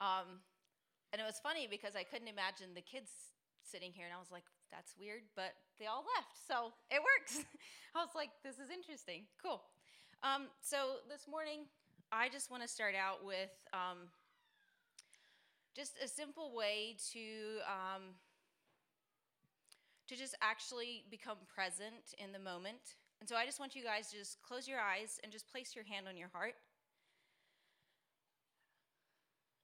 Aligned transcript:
Um, 0.00 0.44
and 1.12 1.20
it 1.20 1.24
was 1.24 1.40
funny 1.42 1.66
because 1.70 1.96
I 1.96 2.02
couldn't 2.02 2.28
imagine 2.28 2.74
the 2.74 2.84
kids 2.84 3.10
sitting 3.62 3.92
here, 3.92 4.06
and 4.06 4.14
I 4.14 4.18
was 4.18 4.30
like, 4.30 4.44
that's 4.70 4.94
weird, 4.98 5.22
but 5.34 5.54
they 5.78 5.86
all 5.86 6.04
left, 6.16 6.36
so 6.46 6.72
it 6.90 7.00
works. 7.00 7.44
I 7.94 8.00
was 8.00 8.14
like, 8.14 8.30
this 8.42 8.56
is 8.56 8.70
interesting. 8.70 9.24
Cool. 9.42 9.62
Um, 10.22 10.48
so 10.60 11.02
this 11.08 11.26
morning, 11.28 11.66
I 12.12 12.28
just 12.28 12.50
want 12.50 12.62
to 12.62 12.68
start 12.68 12.94
out 12.94 13.24
with 13.24 13.52
um, 13.72 14.10
just 15.74 15.96
a 16.02 16.08
simple 16.08 16.54
way 16.54 16.96
to 17.12 17.60
um, 17.66 18.14
to 20.08 20.16
just 20.16 20.36
actually 20.40 21.04
become 21.10 21.38
present 21.52 22.14
in 22.18 22.32
the 22.32 22.38
moment. 22.38 22.94
And 23.20 23.28
so 23.28 23.34
I 23.34 23.44
just 23.44 23.58
want 23.58 23.74
you 23.74 23.82
guys 23.82 24.08
to 24.10 24.18
just 24.18 24.40
close 24.42 24.68
your 24.68 24.78
eyes 24.78 25.18
and 25.22 25.32
just 25.32 25.50
place 25.50 25.74
your 25.74 25.84
hand 25.84 26.06
on 26.08 26.16
your 26.16 26.28
heart. 26.28 26.54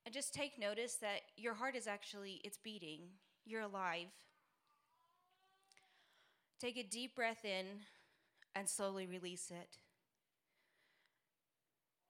And 0.04 0.12
just 0.12 0.34
take 0.34 0.58
notice 0.58 0.94
that 0.96 1.20
your 1.36 1.54
heart 1.54 1.76
is 1.76 1.86
actually 1.86 2.40
it's 2.44 2.58
beating. 2.58 3.00
You're 3.44 3.62
alive. 3.62 4.08
Take 6.60 6.76
a 6.76 6.82
deep 6.82 7.16
breath 7.16 7.44
in 7.44 7.66
and 8.54 8.68
slowly 8.68 9.06
release 9.06 9.50
it. 9.50 9.78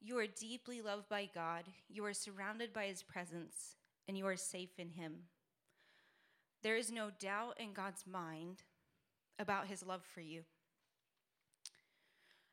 You 0.01 0.19
are 0.19 0.27
deeply 0.27 0.83
loved 0.83 1.09
by 1.09 1.29
God. 1.33 1.65
You 1.89 2.05
are 2.05 2.15
surrounded 2.15 2.73
by 2.73 2.87
his 2.87 3.03
presence 3.03 3.77
and 4.09 4.19
you 4.19 4.27
are 4.27 4.37
safe 4.37 4.79
in 4.79 4.91
him. 4.91 5.13
There 6.63 6.77
is 6.77 6.91
no 6.91 7.11
doubt 7.19 7.59
in 7.59 7.73
God's 7.73 8.05
mind 8.07 8.63
about 9.39 9.69
his 9.69 9.85
love 9.85 10.03
for 10.03 10.21
you. 10.21 10.43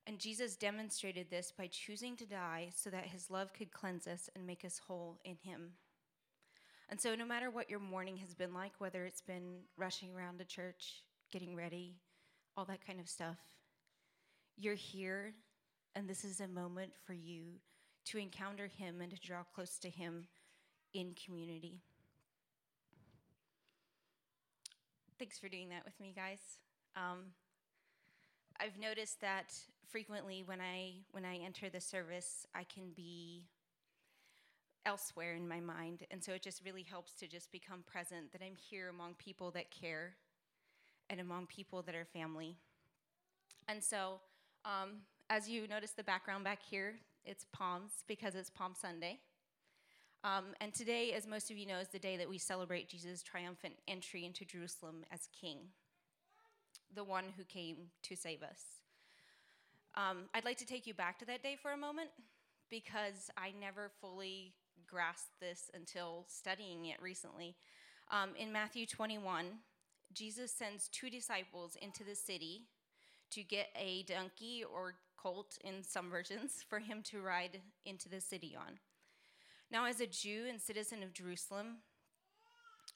And 0.09 0.17
Jesus 0.17 0.55
demonstrated 0.55 1.29
this 1.29 1.53
by 1.55 1.67
choosing 1.67 2.15
to 2.15 2.25
die 2.25 2.69
so 2.75 2.89
that 2.89 3.05
his 3.05 3.29
love 3.29 3.53
could 3.53 3.71
cleanse 3.71 4.07
us 4.07 4.27
and 4.33 4.43
make 4.43 4.65
us 4.65 4.81
whole 4.87 5.19
in 5.23 5.37
him. 5.43 5.73
And 6.89 6.99
so, 6.99 7.13
no 7.13 7.27
matter 7.27 7.51
what 7.51 7.69
your 7.69 7.79
morning 7.79 8.17
has 8.17 8.33
been 8.33 8.51
like, 8.51 8.71
whether 8.79 9.05
it's 9.05 9.21
been 9.21 9.59
rushing 9.77 10.15
around 10.15 10.39
to 10.39 10.45
church, 10.45 11.03
getting 11.31 11.55
ready, 11.55 11.93
all 12.57 12.65
that 12.65 12.83
kind 12.83 12.99
of 12.99 13.07
stuff, 13.07 13.37
you're 14.57 14.73
here, 14.73 15.35
and 15.95 16.09
this 16.09 16.25
is 16.25 16.39
a 16.39 16.47
moment 16.47 16.93
for 17.05 17.13
you 17.13 17.43
to 18.05 18.17
encounter 18.17 18.65
him 18.65 19.01
and 19.01 19.11
to 19.11 19.17
draw 19.19 19.43
close 19.53 19.77
to 19.77 19.91
him 19.91 20.25
in 20.91 21.13
community. 21.23 21.81
Thanks 25.19 25.37
for 25.37 25.49
doing 25.49 25.69
that 25.69 25.85
with 25.85 25.99
me, 25.99 26.13
guys. 26.15 26.39
Um, 26.95 27.25
I've 28.59 28.79
noticed 28.79 29.21
that 29.21 29.53
frequently 29.89 30.43
when 30.45 30.61
I 30.61 30.93
when 31.11 31.25
I 31.25 31.37
enter 31.37 31.69
the 31.69 31.81
service, 31.81 32.45
I 32.55 32.63
can 32.63 32.91
be 32.95 33.43
elsewhere 34.85 35.35
in 35.35 35.47
my 35.47 35.59
mind, 35.59 36.03
and 36.11 36.23
so 36.23 36.33
it 36.33 36.41
just 36.41 36.63
really 36.65 36.83
helps 36.83 37.13
to 37.15 37.27
just 37.27 37.51
become 37.51 37.83
present. 37.85 38.31
That 38.31 38.41
I'm 38.43 38.55
here 38.55 38.89
among 38.89 39.15
people 39.15 39.51
that 39.51 39.71
care, 39.71 40.15
and 41.09 41.19
among 41.19 41.47
people 41.47 41.81
that 41.83 41.95
are 41.95 42.05
family. 42.05 42.55
And 43.67 43.83
so, 43.83 44.19
um, 44.65 45.01
as 45.29 45.49
you 45.49 45.67
notice 45.67 45.91
the 45.91 46.03
background 46.03 46.43
back 46.43 46.59
here, 46.61 46.95
it's 47.25 47.45
palms 47.51 47.91
because 48.07 48.35
it's 48.35 48.49
Palm 48.49 48.73
Sunday. 48.79 49.19
Um, 50.23 50.45
and 50.59 50.73
today, 50.73 51.13
as 51.13 51.27
most 51.27 51.49
of 51.49 51.57
you 51.57 51.65
know, 51.65 51.77
is 51.77 51.87
the 51.87 51.99
day 51.99 52.17
that 52.17 52.27
we 52.27 52.37
celebrate 52.37 52.89
Jesus' 52.89 53.23
triumphant 53.23 53.75
entry 53.87 54.25
into 54.25 54.43
Jerusalem 54.43 55.05
as 55.11 55.29
King, 55.39 55.59
the 56.93 57.03
one 57.03 57.25
who 57.37 57.43
came 57.43 57.77
to 58.03 58.15
save 58.15 58.43
us. 58.43 58.78
Um, 59.95 60.29
I'd 60.33 60.45
like 60.45 60.57
to 60.57 60.65
take 60.65 60.87
you 60.87 60.93
back 60.93 61.19
to 61.19 61.25
that 61.25 61.43
day 61.43 61.57
for 61.61 61.71
a 61.71 61.77
moment 61.77 62.09
because 62.69 63.29
I 63.37 63.53
never 63.59 63.91
fully 64.01 64.53
grasped 64.87 65.39
this 65.39 65.69
until 65.73 66.25
studying 66.27 66.85
it 66.85 67.01
recently. 67.01 67.55
Um, 68.11 68.29
in 68.37 68.51
Matthew 68.51 68.85
21, 68.85 69.45
Jesus 70.13 70.51
sends 70.51 70.87
two 70.87 71.09
disciples 71.09 71.75
into 71.81 72.03
the 72.03 72.15
city 72.15 72.67
to 73.31 73.43
get 73.43 73.67
a 73.75 74.03
donkey 74.03 74.63
or 74.63 74.95
colt 75.17 75.57
in 75.63 75.83
some 75.83 76.09
versions 76.11 76.63
for 76.67 76.79
him 76.79 77.01
to 77.03 77.21
ride 77.21 77.59
into 77.85 78.09
the 78.09 78.21
city 78.21 78.55
on. 78.57 78.79
Now, 79.71 79.85
as 79.85 80.01
a 80.01 80.07
Jew 80.07 80.45
and 80.49 80.59
citizen 80.59 81.03
of 81.03 81.13
Jerusalem, 81.13 81.77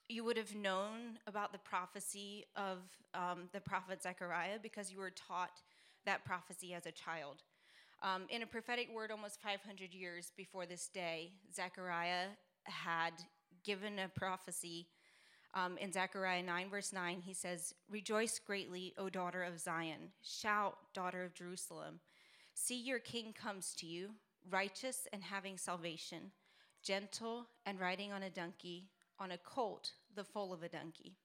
you 0.10 0.24
would 0.24 0.38
have 0.38 0.56
known 0.56 1.20
about 1.28 1.52
the 1.52 1.60
prophecy 1.60 2.46
of 2.56 2.80
um, 3.14 3.50
the 3.54 3.62
prophet 3.62 4.02
Zechariah 4.02 4.58
because 4.62 4.92
you 4.92 4.98
were 4.98 5.12
taught 5.12 5.62
that 6.06 6.26
prophecy 6.26 6.74
as 6.74 6.86
a 6.86 6.92
child. 6.92 7.44
Um, 8.02 8.24
in 8.30 8.44
a 8.44 8.48
prophetic 8.48 8.90
word, 8.94 9.12
almost 9.12 9.42
500 9.42 9.94
years 9.94 10.32
before 10.36 10.66
this 10.66 10.88
day, 10.88 11.32
Zechariah 11.54 12.28
had 12.66 13.14
given 13.64 14.00
a 14.00 14.10
prophecy. 14.10 14.88
Um, 15.54 15.78
in 15.78 15.94
Zechariah 15.94 16.44
9, 16.44 16.70
verse 16.70 16.92
9, 16.92 17.22
he 17.22 17.34
says, 17.34 17.74
Rejoice 17.90 18.40
greatly, 18.40 18.94
O 18.98 19.10
daughter 19.10 19.44
of 19.44 19.60
Zion. 19.60 20.12
Shout, 20.22 20.76
daughter 20.94 21.24
of 21.24 21.34
Jerusalem. 21.34 22.00
See, 22.56 22.82
your 22.82 23.00
king 23.00 23.34
comes 23.34 23.74
to 23.78 23.86
you, 23.86 24.12
righteous 24.50 25.08
and 25.14 25.24
having 25.24 25.58
salvation 25.58 26.32
gentle 26.84 27.48
and 27.66 27.80
riding 27.80 28.12
on 28.12 28.24
a 28.24 28.30
donkey, 28.30 28.90
on 29.18 29.32
a 29.32 29.38
colt, 29.38 29.94
the 30.16 30.24
foal 30.24 30.54
of 30.54 30.64
a 30.64 30.70
donkey. 30.70 31.16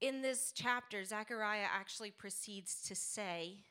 In 0.00 0.22
this 0.22 0.52
chapter, 0.54 1.04
Zechariah 1.04 1.66
actually 1.72 2.12
proceeds 2.12 2.82
to 2.86 2.94
say 2.94 3.64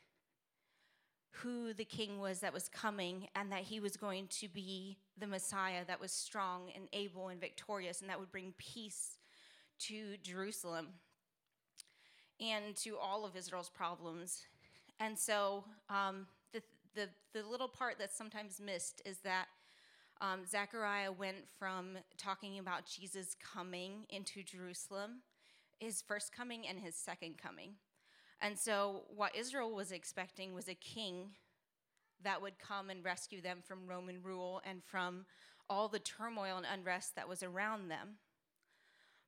who 1.30 1.72
the 1.72 1.84
king 1.84 2.18
was 2.18 2.40
that 2.40 2.52
was 2.52 2.68
coming 2.68 3.28
and 3.34 3.50
that 3.52 3.62
he 3.62 3.80
was 3.80 3.96
going 3.96 4.26
to 4.28 4.48
be 4.48 4.98
the 5.16 5.26
Messiah 5.26 5.84
that 5.86 6.00
was 6.00 6.12
strong 6.12 6.70
and 6.74 6.88
able 6.92 7.28
and 7.28 7.40
victorious 7.40 8.00
and 8.00 8.10
that 8.10 8.18
would 8.18 8.32
bring 8.32 8.52
peace 8.58 9.18
to 9.78 10.16
Jerusalem 10.22 10.88
and 12.40 12.76
to 12.76 12.96
all 12.98 13.24
of 13.24 13.36
Israel's 13.36 13.70
problems. 13.70 14.42
And 15.00 15.18
so 15.18 15.64
um, 15.88 16.26
the, 16.52 16.62
the, 16.94 17.08
the 17.32 17.46
little 17.46 17.68
part 17.68 17.94
that's 17.98 18.16
sometimes 18.16 18.60
missed 18.60 19.00
is 19.04 19.18
that 19.18 19.46
um, 20.20 20.40
Zechariah 20.44 21.12
went 21.12 21.48
from 21.58 21.96
talking 22.16 22.58
about 22.58 22.84
Jesus 22.86 23.36
coming 23.40 24.04
into 24.10 24.42
Jerusalem, 24.42 25.22
his 25.78 26.02
first 26.02 26.32
coming 26.32 26.66
and 26.66 26.78
his 26.78 26.94
second 26.94 27.38
coming. 27.38 27.74
And 28.40 28.58
so, 28.58 29.02
what 29.14 29.34
Israel 29.36 29.74
was 29.74 29.90
expecting 29.90 30.54
was 30.54 30.68
a 30.68 30.74
king 30.74 31.30
that 32.22 32.40
would 32.42 32.58
come 32.58 32.90
and 32.90 33.04
rescue 33.04 33.40
them 33.40 33.58
from 33.64 33.86
Roman 33.86 34.22
rule 34.22 34.60
and 34.64 34.82
from 34.84 35.26
all 35.68 35.88
the 35.88 35.98
turmoil 35.98 36.56
and 36.56 36.66
unrest 36.72 37.14
that 37.16 37.28
was 37.28 37.42
around 37.42 37.88
them. 37.88 38.16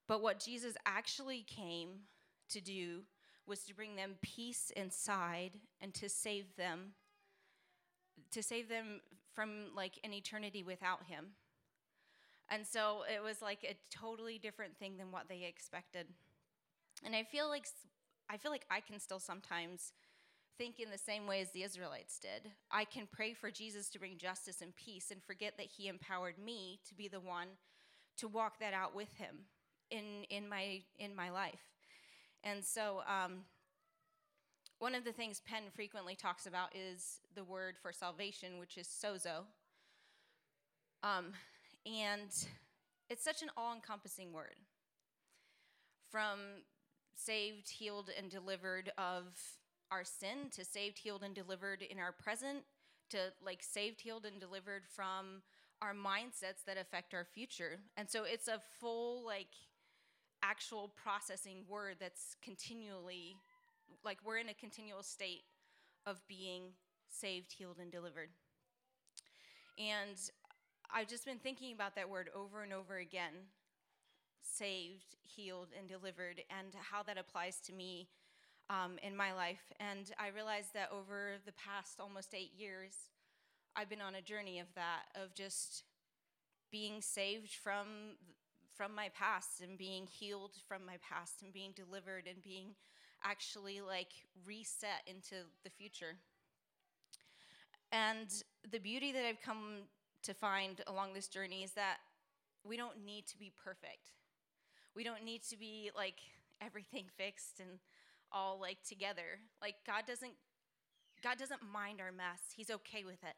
But 0.07 0.23
what 0.23 0.41
Jesus 0.41 0.75
actually 0.87 1.43
came 1.43 2.01
to 2.49 2.61
do 2.61 3.03
was 3.47 3.65
to 3.65 3.75
bring 3.75 3.97
them 3.97 4.17
peace 4.23 4.73
inside 4.75 5.59
and 5.81 5.93
to 5.95 6.09
save 6.09 6.57
them 6.57 6.95
to 8.33 8.43
save 8.43 8.69
them 8.69 9.01
from 9.35 9.75
like 9.75 9.99
an 10.05 10.13
eternity 10.13 10.63
without 10.63 11.05
him. 11.05 11.27
And 12.49 12.67
so 12.67 13.03
it 13.13 13.23
was 13.23 13.41
like 13.41 13.65
a 13.65 13.77
totally 13.97 14.39
different 14.39 14.77
thing 14.77 14.97
than 14.99 15.11
what 15.11 15.29
they 15.29 15.45
expected. 15.49 16.07
And 17.05 17.15
I 17.15 17.25
feel 17.25 17.49
like 17.49 17.67
I 18.29 18.37
feel 18.37 18.51
like 18.51 18.67
I 18.71 18.81
can 18.81 19.01
still 19.01 19.19
sometimes 19.19 19.93
think 20.57 20.79
in 20.79 20.91
the 20.91 20.99
same 20.99 21.27
way 21.27 21.41
as 21.41 21.51
the 21.51 21.63
Israelites 21.63 22.19
did. 22.19 22.53
I 22.71 22.85
can 22.85 23.09
pray 23.11 23.33
for 23.33 23.51
Jesus 23.51 23.89
to 23.91 23.99
bring 23.99 24.19
justice 24.19 24.61
and 24.61 24.77
peace 24.77 25.11
and 25.11 25.23
forget 25.23 25.55
that 25.57 25.67
he 25.67 25.89
empowered 25.89 26.39
me 26.39 26.81
to 26.87 26.95
be 26.95 27.09
the 27.09 27.21
one 27.21 27.49
to 28.19 28.29
walk 28.29 28.61
that 28.61 28.75
out 28.75 28.95
with 28.95 29.15
him 29.17 29.47
in 29.91 30.25
in 30.29 30.49
my 30.49 30.83
in 30.99 31.17
my 31.17 31.31
life. 31.31 31.71
And 32.45 32.65
so 32.65 33.01
um, 33.07 33.41
one 34.79 34.95
of 34.95 35.05
the 35.05 35.13
things 35.13 35.43
Penn 35.47 35.65
frequently 35.75 36.15
talks 36.15 36.47
about 36.47 36.75
is 36.75 37.21
the 37.35 37.45
word 37.45 37.77
for 37.81 37.93
salvation, 37.93 38.59
which 38.59 38.79
is 38.79 38.87
sozo. 38.87 39.45
Um, 41.03 41.33
and 41.87 42.31
it's 43.09 43.25
such 43.25 43.43
an 43.43 43.51
all 43.57 43.75
encompassing 43.75 44.33
word. 44.33 44.57
From 46.11 46.39
saved, 47.25 47.69
healed, 47.69 48.11
and 48.17 48.31
delivered 48.31 48.93
of 48.99 49.25
our 49.91 50.05
sin 50.05 50.51
to 50.53 50.65
saved, 50.65 50.99
healed, 50.99 51.23
and 51.23 51.35
delivered 51.35 51.83
in 51.83 51.99
our 51.99 52.13
present 52.13 52.65
to 53.11 53.19
like 53.45 53.63
saved, 53.63 54.01
healed, 54.01 54.25
and 54.25 54.41
delivered 54.41 54.83
from 54.87 55.43
our 55.83 55.95
mindsets 55.95 56.65
that 56.67 56.77
affect 56.79 57.15
our 57.15 57.25
future. 57.25 57.81
And 57.97 58.09
so 58.09 58.25
it's 58.25 58.49
a 58.49 58.61
full, 58.79 59.25
like, 59.25 59.49
actual 60.43 60.93
processing 60.97 61.65
word 61.69 61.97
that's 62.01 62.37
continually 62.43 63.37
like 64.05 64.19
we're 64.25 64.39
in 64.39 64.49
a 64.49 64.55
continual 64.55 65.03
state 65.03 65.43
of 66.07 66.21
being 66.29 66.63
saved, 67.11 67.53
healed, 67.53 67.79
and 67.81 67.91
delivered. 67.91 68.31
And 69.79 70.17
I've 70.93 71.09
just 71.09 71.25
been 71.25 71.39
thinking 71.39 71.73
about 71.75 71.95
that 71.97 72.09
word 72.09 72.31
over 72.35 72.63
and 72.63 72.73
over 72.73 72.99
again 72.99 73.33
saved, 74.43 75.17
healed, 75.23 75.69
and 75.79 75.89
delivered, 75.89 76.43
and 76.51 76.75
how 76.91 77.03
that 77.05 77.19
applies 77.19 77.61
to 77.61 77.73
me 77.73 78.09
um, 78.69 78.99
in 79.03 79.17
my 79.17 79.33
life. 79.33 79.73
And 79.81 80.11
I 80.19 80.29
realized 80.29 80.75
that 80.75 80.91
over 80.93 81.33
the 81.45 81.53
past 81.53 82.01
almost 82.01 82.35
eight 82.35 82.53
years, 82.57 82.95
I've 83.77 83.89
been 83.89 84.01
on 84.01 84.15
a 84.15 84.23
journey 84.23 84.59
of 84.59 84.67
that, 84.75 85.05
of 85.21 85.35
just 85.35 85.85
being 86.71 87.01
saved 87.01 87.55
from 87.55 88.17
from 88.77 88.95
my 88.95 89.11
past 89.11 89.61
and 89.61 89.77
being 89.77 90.07
healed 90.07 90.53
from 90.67 90.87
my 90.87 90.97
past 91.07 91.43
and 91.43 91.53
being 91.53 91.73
delivered 91.77 92.27
and 92.27 92.43
being 92.43 92.69
actually 93.23 93.83
like 93.83 94.13
reset 94.47 95.03
into 95.07 95.35
the 95.65 95.69
future. 95.71 96.17
And 97.93 98.29
the 98.71 98.79
beauty 98.79 99.13
that 99.13 99.27
I've 99.27 99.43
come 99.43 99.83
to 100.23 100.33
find 100.33 100.81
along 100.87 101.13
this 101.13 101.29
journey 101.29 101.63
is 101.63 101.73
that 101.73 101.99
we 102.65 102.77
don't 102.77 103.05
need 103.05 103.27
to 103.27 103.39
be 103.39 103.53
perfect. 103.63 104.13
We 104.95 105.05
don't 105.05 105.25
need 105.25 105.43
to 105.51 105.57
be 105.57 105.91
like 105.97 106.17
everything 106.61 107.07
fixed 107.17 107.61
and 107.61 107.79
all 108.33 108.59
like 108.61 108.79
together. 108.87 109.41
Like 109.61 109.77
God 109.87 110.05
doesn't 110.07 110.33
God 111.23 111.39
doesn't 111.39 111.61
mind 111.71 112.01
our 112.01 112.13
mess. 112.13 112.41
He's 112.57 112.71
okay 112.71 113.05
with 113.05 113.23
it. 113.23 113.37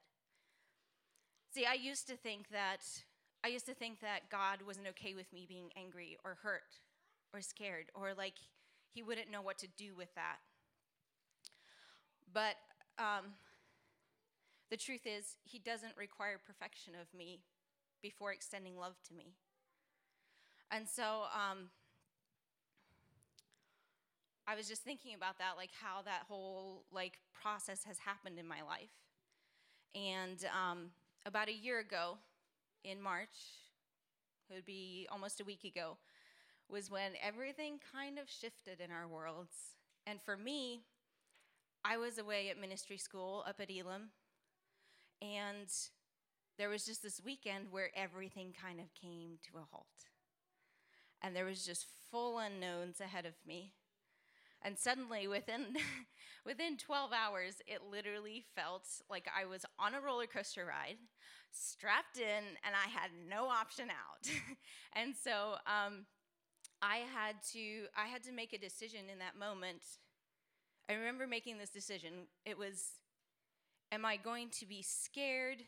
See, 1.55 1.67
I 1.67 1.75
used 1.75 2.07
to 2.09 2.17
think 2.17 2.49
that 2.51 2.83
I 3.45 3.49
used 3.49 3.67
to 3.67 3.75
think 3.75 4.01
that 4.01 4.31
God 4.31 4.61
wasn't 4.67 4.89
okay 4.89 5.15
with 5.15 5.33
me 5.33 5.47
being 5.49 5.71
angry 5.77 6.17
or 6.25 6.39
hurt 6.43 6.81
or 7.35 7.41
scared 7.41 7.87
or 7.95 8.15
like 8.17 8.35
he 8.93 9.03
wouldn't 9.03 9.31
know 9.31 9.43
what 9.43 9.59
to 9.59 9.67
do 9.77 9.95
with 9.97 10.15
that. 10.15 10.39
But 12.33 12.57
um, 12.99 13.35
the 14.71 14.77
truth 14.77 15.07
is, 15.07 15.37
he 15.45 15.59
doesn't 15.59 15.97
require 15.97 16.41
perfection 16.45 16.95
of 16.95 17.07
me 17.17 17.41
before 18.03 18.33
extending 18.33 18.77
love 18.77 18.95
to 19.09 19.15
me. 19.15 19.35
And 20.75 20.89
so 20.89 21.03
um, 21.03 21.69
I 24.47 24.57
was 24.57 24.67
just 24.67 24.83
thinking 24.83 25.15
about 25.15 25.39
that, 25.39 25.53
like 25.59 25.71
how 25.81 26.03
that 26.03 26.23
whole 26.27 26.85
like 26.91 27.19
process 27.41 27.85
has 27.85 27.99
happened 27.99 28.39
in 28.39 28.49
my 28.49 28.63
life. 28.63 28.91
And 29.95 30.39
um, 30.47 30.87
about 31.27 31.49
a 31.49 31.53
year 31.53 31.79
ago, 31.79 32.17
in 32.85 33.01
March, 33.01 33.37
it 34.51 34.55
would 34.55 34.67
be 34.67 35.07
almost 35.11 35.41
a 35.41 35.45
week 35.45 35.65
ago, 35.65 35.99
was 36.69 36.91
when 36.91 37.13
everything 37.23 37.79
kind 37.93 38.19
of 38.19 38.29
shifted 38.29 38.81
in 38.81 38.91
our 38.91 39.07
worlds. 39.07 39.77
And 40.07 40.21
for 40.21 40.37
me, 40.37 40.81
I 41.85 41.97
was 41.97 42.19
away 42.19 42.49
at 42.49 42.61
ministry 42.61 42.97
school 42.97 43.45
up 43.47 43.61
at 43.61 43.71
Elim, 43.71 44.11
and 45.21 45.69
there 46.59 46.69
was 46.69 46.85
just 46.85 47.03
this 47.03 47.21
weekend 47.25 47.67
where 47.71 47.91
everything 47.95 48.53
kind 48.61 48.81
of 48.81 48.87
came 48.95 49.39
to 49.51 49.59
a 49.59 49.67
halt. 49.71 49.87
And 51.23 51.37
there 51.37 51.45
was 51.45 51.65
just 51.65 51.87
full 52.11 52.39
unknowns 52.39 53.01
ahead 53.01 53.27
of 53.27 53.35
me. 53.47 53.75
And 54.65 54.79
suddenly, 54.79 55.27
within, 55.27 55.77
within 56.47 56.77
12 56.77 57.11
hours, 57.13 57.55
it 57.67 57.81
literally 57.91 58.45
felt 58.55 58.87
like 59.11 59.29
I 59.37 59.45
was 59.45 59.65
on 59.79 59.95
a 59.95 60.01
roller 60.01 60.27
coaster 60.27 60.65
ride, 60.67 60.99
strapped 61.51 62.19
in, 62.19 62.45
and 62.65 62.75
I 62.75 62.89
had 62.89 63.11
no 63.29 63.47
option 63.47 63.89
out. 63.91 64.31
and 64.93 65.15
so 65.17 65.55
um, 65.67 66.07
I 66.81 66.99
had 67.15 67.37
to 67.53 67.87
I 67.97 68.07
had 68.07 68.25
to 68.25 68.33
make 68.33 68.53
a 68.53 68.59
decision 68.59 69.03
in 69.11 69.19
that 69.19 69.39
moment. 69.39 69.83
I 70.89 70.95
remember 70.95 71.27
making 71.27 71.59
this 71.59 71.71
decision. 71.71 72.27
It 72.45 72.59
was 72.59 72.85
am 73.93 74.05
I 74.05 74.17
going 74.17 74.49
to 74.59 74.67
be 74.67 74.83
scared 74.83 75.63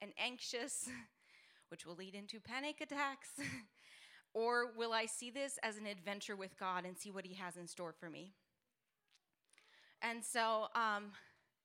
and 0.00 0.12
anxious, 0.18 0.88
which 1.68 1.86
will 1.86 1.94
lead 1.94 2.14
into 2.14 2.40
panic 2.40 2.80
attacks, 2.80 3.30
or 4.36 4.72
will 4.76 4.92
I 4.92 5.06
see 5.06 5.30
this 5.30 5.58
as 5.62 5.78
an 5.78 5.86
adventure 5.86 6.36
with 6.36 6.58
God 6.58 6.84
and 6.84 6.96
see 6.96 7.10
what 7.10 7.24
He 7.24 7.34
has 7.34 7.56
in 7.56 7.66
store 7.66 7.92
for 7.92 8.10
me? 8.10 8.34
And 10.02 10.22
so 10.22 10.66
um, 10.74 11.12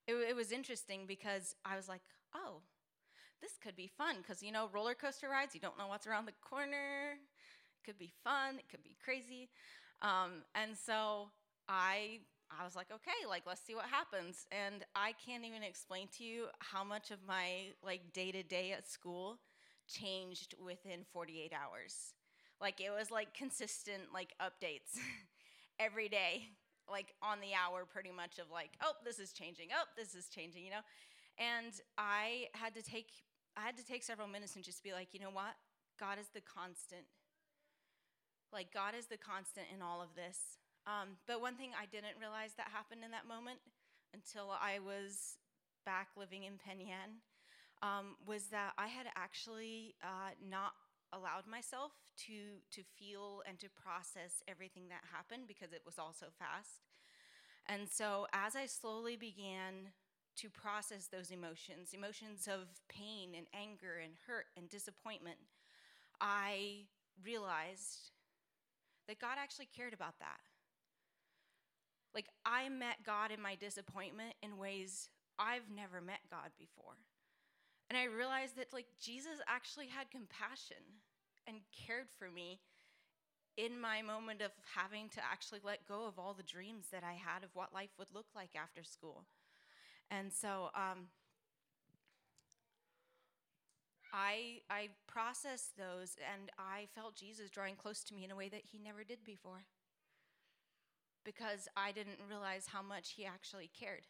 it, 0.08 0.14
it 0.14 0.36
was 0.36 0.52
interesting 0.52 1.02
because 1.08 1.56
I 1.66 1.76
was 1.76 1.90
like, 1.90 2.02
oh, 2.34 2.62
this 3.42 3.58
could 3.62 3.76
be 3.76 3.88
fun 3.98 4.16
because 4.22 4.42
you 4.44 4.52
know 4.52 4.70
roller 4.72 4.94
coaster 4.94 5.28
rides 5.28 5.56
you 5.56 5.60
don't 5.60 5.76
know 5.76 5.88
what's 5.88 6.06
around 6.06 6.28
the 6.28 6.34
corner 6.48 7.18
it 7.82 7.90
could 7.90 7.98
be 7.98 8.12
fun, 8.24 8.60
it 8.60 8.70
could 8.70 8.84
be 8.84 8.96
crazy. 9.04 9.50
Um, 10.02 10.44
and 10.56 10.78
so 10.78 11.30
I 11.68 12.20
I 12.60 12.66
was 12.66 12.76
like, 12.76 12.88
okay, 12.92 13.28
like 13.28 13.44
let's 13.48 13.62
see 13.62 13.76
what 13.76 13.86
happens. 13.86 14.46
And 14.52 14.84
I 14.96 15.14
can't 15.26 15.46
even 15.46 15.64
explain 15.64 16.08
to 16.18 16.24
you 16.24 16.48
how 16.60 16.84
much 16.84 17.12
of 17.12 17.20
my 17.28 17.72
like 17.84 18.14
day 18.14 18.32
to 18.32 18.44
day 18.44 18.72
at 18.74 18.88
school 18.88 19.40
changed 19.88 20.56
within 20.64 21.06
48 21.12 21.54
hours. 21.54 22.14
Like 22.62 22.80
it 22.80 22.92
was 22.92 23.12
like 23.12 23.34
consistent 23.34 24.14
like 24.14 24.34
updates 24.42 25.00
every 25.80 26.10
day, 26.10 26.50
like 26.90 27.14
on 27.22 27.40
the 27.40 27.54
hour 27.54 27.86
pretty 27.86 28.12
much 28.12 28.38
of 28.38 28.52
like, 28.52 28.72
oh, 28.82 28.94
this 29.04 29.20
is 29.20 29.34
changing. 29.34 29.70
Oh, 29.74 29.86
this 29.98 30.14
is 30.14 30.28
changing, 30.30 30.64
you 30.64 30.72
know? 30.72 30.86
And 31.40 31.74
I 31.98 32.48
had 32.54 32.76
to 32.76 32.84
take 32.84 33.08
I 33.58 33.62
had 33.62 33.76
to 33.78 33.86
take 33.86 34.04
several 34.04 34.28
minutes 34.28 34.56
and 34.56 34.64
just 34.64 34.84
be 34.84 34.94
like, 34.94 35.14
you 35.14 35.20
know 35.20 35.32
what? 35.32 35.56
God 36.00 36.18
is 36.20 36.28
the 36.34 36.42
constant 36.42 37.04
like, 38.54 38.74
God 38.74 38.94
is 38.98 39.08
the 39.08 39.18
constant 39.18 39.68
in 39.74 39.82
all 39.82 40.02
of 40.02 40.14
this. 40.16 40.60
Um, 40.86 41.16
but 41.28 41.42
one 41.42 41.56
thing 41.56 41.72
I 41.72 41.86
didn't 41.86 42.20
realize 42.20 42.54
that 42.58 42.68
happened 42.74 43.02
in 43.04 43.12
that 43.12 43.28
moment 43.28 43.60
until 44.14 44.52
I 44.52 44.80
was 44.80 45.38
back 45.86 46.10
living 46.18 46.44
in 46.44 46.58
Penn 46.58 46.80
Yan 46.80 47.24
um, 47.82 48.16
was 48.26 48.52
that 48.52 48.74
I 48.78 48.88
had 48.88 49.08
actually 49.16 49.96
uh, 50.04 50.36
not 50.44 50.74
allowed 51.14 51.48
myself 51.48 51.92
to 52.28 52.62
to 52.72 52.84
feel 52.98 53.42
and 53.48 53.60
to 53.60 53.70
process 53.70 54.44
everything 54.48 54.90
that 54.90 55.02
happened 55.12 55.48
because 55.48 55.74
it 55.74 55.82
was 55.86 56.00
all 56.00 56.14
so 56.14 56.28
fast. 56.38 56.82
And 57.68 57.88
so 57.90 58.28
as 58.34 58.56
I 58.56 58.66
slowly 58.66 59.16
began 59.16 59.94
to 60.38 60.50
process 60.50 61.08
those 61.08 61.30
emotions, 61.32 61.94
emotions 61.94 62.48
of 62.48 62.68
pain 62.90 63.36
and 63.36 63.48
anger 63.54 64.00
and 64.02 64.14
hurt 64.28 64.48
and 64.58 64.70
disappointment, 64.70 65.38
I 66.20 66.88
realized 67.24 68.12
that 69.08 69.20
God 69.20 69.38
actually 69.38 69.68
cared 69.76 69.94
about 69.94 70.20
that. 70.20 70.40
Like, 72.14 72.28
I 72.46 72.70
met 72.70 73.04
God 73.06 73.32
in 73.32 73.42
my 73.42 73.56
disappointment 73.56 74.34
in 74.44 74.58
ways 74.58 75.10
I've 75.40 75.70
never 75.74 76.02
met 76.02 76.20
God 76.30 76.52
before. 76.60 76.98
And 77.92 77.98
I 77.98 78.06
realized 78.06 78.56
that, 78.56 78.72
like, 78.72 78.86
Jesus 79.02 79.42
actually 79.50 79.88
had 79.88 80.10
compassion 80.10 80.78
and 81.46 81.58
cared 81.76 82.08
for 82.18 82.32
me 82.32 82.62
in 83.58 83.82
my 83.82 84.02
moment 84.02 84.42
of 84.42 84.52
having 84.78 85.10
to 85.10 85.20
actually 85.20 85.60
let 85.62 85.86
go 85.86 86.08
of 86.08 86.18
all 86.18 86.34
the 86.34 86.42
dreams 86.42 86.86
that 86.94 87.04
I 87.04 87.20
had 87.20 87.44
of 87.44 87.50
what 87.54 87.74
life 87.74 87.90
would 88.00 88.08
look 88.14 88.28
like 88.34 88.52
after 88.56 88.82
school. 88.82 89.26
And 90.10 90.32
so, 90.32 90.70
um, 90.74 91.08
I, 94.14 94.62
I 94.70 94.88
processed 95.06 95.76
those 95.76 96.16
and 96.34 96.50
I 96.58 96.88
felt 96.96 97.18
Jesus 97.18 97.50
drawing 97.50 97.76
close 97.76 98.06
to 98.06 98.14
me 98.14 98.24
in 98.24 98.32
a 98.32 98.38
way 98.38 98.48
that 98.48 98.62
he 98.72 98.80
never 98.80 99.04
did 99.04 99.26
before 99.26 99.66
because 101.26 101.68
I 101.76 101.92
didn't 101.92 102.20
realize 102.30 102.68
how 102.68 102.82
much 102.82 103.16
he 103.18 103.26
actually 103.26 103.70
cared. 103.78 104.08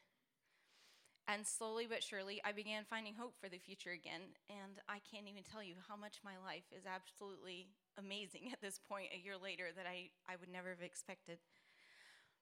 And 1.27 1.45
slowly 1.45 1.87
but 1.87 2.03
surely, 2.03 2.41
I 2.43 2.51
began 2.51 2.83
finding 2.83 3.13
hope 3.15 3.35
for 3.39 3.47
the 3.47 3.57
future 3.57 3.91
again. 3.91 4.35
And 4.49 4.81
I 4.89 4.99
can't 4.99 5.27
even 5.29 5.43
tell 5.43 5.63
you 5.63 5.75
how 5.87 5.95
much 5.95 6.19
my 6.25 6.35
life 6.43 6.65
is 6.75 6.83
absolutely 6.85 7.67
amazing 7.97 8.49
at 8.51 8.61
this 8.61 8.79
point, 8.79 9.13
a 9.13 9.23
year 9.23 9.35
later, 9.41 9.69
that 9.75 9.85
I, 9.85 10.09
I 10.27 10.35
would 10.39 10.51
never 10.51 10.69
have 10.69 10.81
expected. 10.81 11.37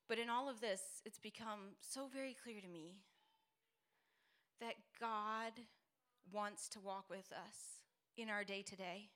But 0.07 0.17
in 0.17 0.29
all 0.29 0.49
of 0.49 0.59
this, 0.59 0.81
it's 1.05 1.19
become 1.19 1.77
so 1.81 2.07
very 2.11 2.33
clear 2.33 2.61
to 2.61 2.67
me 2.67 2.95
that 4.59 4.75
God 4.99 5.53
wants 6.31 6.67
to 6.69 6.79
walk 6.79 7.05
with 7.09 7.31
us 7.31 7.83
in 8.17 8.29
our 8.29 8.43
day 8.43 8.63
to 8.63 8.75
day. 8.75 9.09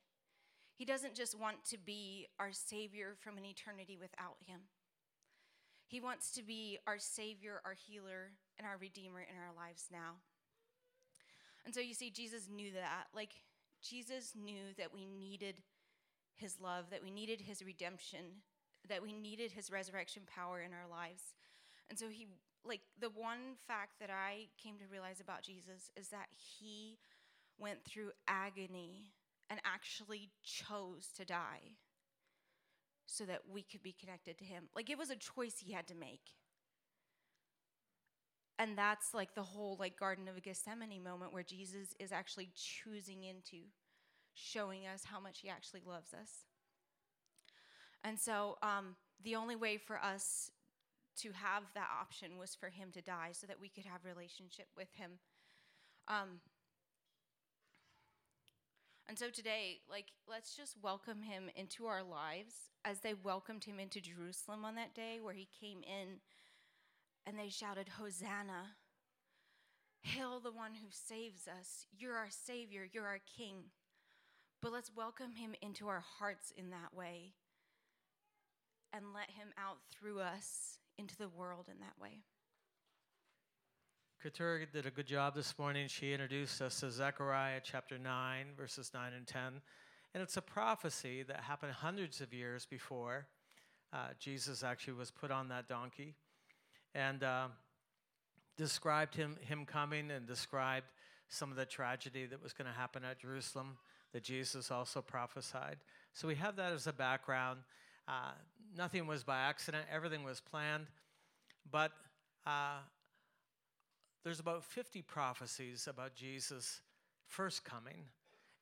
He 0.75 0.85
doesn't 0.85 1.15
just 1.15 1.37
want 1.39 1.65
to 1.65 1.77
be 1.77 2.27
our 2.39 2.51
Savior 2.51 3.15
from 3.19 3.37
an 3.37 3.45
eternity 3.45 3.97
without 3.99 4.37
Him. 4.45 4.61
He 5.87 5.99
wants 5.99 6.31
to 6.31 6.43
be 6.43 6.79
our 6.87 6.97
Savior, 6.97 7.61
our 7.65 7.75
healer, 7.87 8.31
and 8.57 8.67
our 8.67 8.77
Redeemer 8.77 9.21
in 9.21 9.35
our 9.35 9.53
lives 9.55 9.87
now. 9.91 10.15
And 11.65 11.73
so 11.73 11.79
you 11.79 11.93
see, 11.93 12.09
Jesus 12.09 12.49
knew 12.49 12.71
that. 12.73 13.05
Like, 13.15 13.31
Jesus 13.81 14.33
knew 14.35 14.73
that 14.77 14.93
we 14.93 15.05
needed 15.05 15.61
His 16.35 16.59
love, 16.59 16.85
that 16.91 17.03
we 17.03 17.11
needed 17.11 17.41
His 17.41 17.63
redemption, 17.63 18.41
that 18.89 19.01
we 19.01 19.13
needed 19.13 19.51
His 19.51 19.71
resurrection 19.71 20.23
power 20.25 20.61
in 20.61 20.71
our 20.71 20.89
lives. 20.89 21.33
And 21.89 21.99
so 21.99 22.09
He 22.09 22.27
like 22.65 22.81
the 22.99 23.09
one 23.09 23.55
fact 23.67 23.99
that 23.99 24.09
I 24.09 24.47
came 24.61 24.77
to 24.77 24.85
realize 24.91 25.19
about 25.19 25.43
Jesus 25.43 25.91
is 25.95 26.09
that 26.09 26.27
he 26.35 26.97
went 27.57 27.83
through 27.83 28.11
agony 28.27 29.13
and 29.49 29.59
actually 29.65 30.29
chose 30.43 31.09
to 31.17 31.25
die 31.25 31.77
so 33.05 33.25
that 33.25 33.41
we 33.51 33.61
could 33.61 33.83
be 33.83 33.93
connected 33.93 34.37
to 34.37 34.45
him. 34.45 34.63
Like 34.75 34.89
it 34.89 34.97
was 34.97 35.09
a 35.09 35.15
choice 35.15 35.55
he 35.59 35.73
had 35.73 35.87
to 35.87 35.95
make. 35.95 36.31
And 38.59 38.77
that's 38.77 39.13
like 39.13 39.35
the 39.35 39.43
whole 39.43 39.77
like 39.79 39.99
Garden 39.99 40.27
of 40.27 40.41
Gethsemane 40.41 41.03
moment 41.03 41.33
where 41.33 41.43
Jesus 41.43 41.95
is 41.99 42.11
actually 42.11 42.49
choosing 42.55 43.23
into 43.23 43.65
showing 44.35 44.87
us 44.87 45.03
how 45.05 45.19
much 45.19 45.39
he 45.39 45.49
actually 45.49 45.81
loves 45.85 46.13
us. 46.13 46.45
And 48.03 48.19
so 48.19 48.57
um, 48.61 48.95
the 49.23 49.35
only 49.35 49.55
way 49.55 49.77
for 49.77 49.97
us 49.97 50.51
to 51.17 51.31
have 51.31 51.63
that 51.75 51.89
option 52.01 52.37
was 52.37 52.55
for 52.55 52.69
him 52.69 52.89
to 52.93 53.01
die 53.01 53.29
so 53.31 53.47
that 53.47 53.59
we 53.59 53.69
could 53.69 53.85
have 53.85 54.03
relationship 54.03 54.67
with 54.75 54.91
him. 54.93 55.11
Um, 56.07 56.39
And 59.07 59.19
so 59.19 59.29
today, 59.29 59.81
like, 59.89 60.07
let's 60.29 60.55
just 60.55 60.75
welcome 60.81 61.21
him 61.23 61.49
into 61.55 61.85
our 61.85 62.03
lives 62.03 62.55
as 62.85 62.99
they 62.99 63.13
welcomed 63.13 63.65
him 63.65 63.79
into 63.79 64.01
Jerusalem 64.01 64.63
on 64.65 64.75
that 64.75 64.93
day 64.93 65.19
where 65.21 65.33
he 65.33 65.47
came 65.59 65.79
in 65.83 66.19
and 67.25 67.37
they 67.37 67.49
shouted, 67.49 67.89
Hosanna! 67.99 68.75
Hail 70.01 70.39
the 70.39 70.51
one 70.51 70.73
who 70.73 70.87
saves 70.89 71.47
us. 71.47 71.87
You're 71.97 72.17
our 72.17 72.29
Savior. 72.29 72.87
You're 72.91 73.07
our 73.07 73.21
King. 73.37 73.71
But 74.61 74.73
let's 74.73 74.91
welcome 74.95 75.35
him 75.35 75.55
into 75.61 75.87
our 75.87 76.03
hearts 76.19 76.51
in 76.57 76.69
that 76.71 76.93
way 76.93 77.33
and 78.93 79.13
let 79.13 79.31
him 79.31 79.49
out 79.57 79.77
through 79.91 80.19
us 80.19 80.79
into 80.97 81.17
the 81.17 81.29
world 81.29 81.67
in 81.69 81.79
that 81.79 81.99
way. 82.01 82.19
Katura 84.23 84.65
did 84.71 84.85
a 84.85 84.89
good 84.89 85.05
job 85.05 85.35
this 85.35 85.59
morning. 85.59 85.89
She 85.89 86.13
introduced 86.13 86.61
us 86.61 86.79
to 86.79 86.89
Zechariah 86.89 87.59
chapter 87.61 87.97
9, 87.97 88.45
verses 88.55 88.91
9 88.93 89.11
and 89.11 89.27
10. 89.27 89.59
And 90.13 90.23
it's 90.23 90.37
a 90.37 90.41
prophecy 90.41 91.23
that 91.23 91.41
happened 91.41 91.73
hundreds 91.73 92.21
of 92.21 92.33
years 92.33 92.65
before 92.65 93.25
uh, 93.91 93.97
Jesus 94.19 94.63
actually 94.63 94.93
was 94.93 95.11
put 95.11 95.29
on 95.29 95.49
that 95.49 95.67
donkey. 95.67 96.13
And 96.95 97.21
uh, 97.21 97.47
described 98.55 99.13
him, 99.13 99.35
him 99.41 99.65
coming 99.65 100.09
and 100.09 100.25
described 100.25 100.85
some 101.27 101.51
of 101.51 101.57
the 101.57 101.65
tragedy 101.65 102.25
that 102.25 102.41
was 102.41 102.53
going 102.53 102.67
to 102.67 102.79
happen 102.79 103.03
at 103.03 103.19
Jerusalem 103.19 103.75
that 104.13 104.23
Jesus 104.23 104.71
also 104.71 105.01
prophesied. 105.01 105.79
So 106.13 106.29
we 106.29 106.35
have 106.35 106.55
that 106.55 106.71
as 106.71 106.87
a 106.87 106.93
background. 106.93 107.59
Uh, 108.07 108.31
nothing 108.73 109.05
was 109.05 109.25
by 109.25 109.41
accident, 109.41 109.83
everything 109.91 110.23
was 110.23 110.39
planned. 110.39 110.85
But 111.69 111.91
uh, 112.45 112.77
there's 114.23 114.39
about 114.39 114.63
50 114.63 115.01
prophecies 115.01 115.87
about 115.87 116.15
Jesus' 116.15 116.81
first 117.27 117.65
coming, 117.65 118.05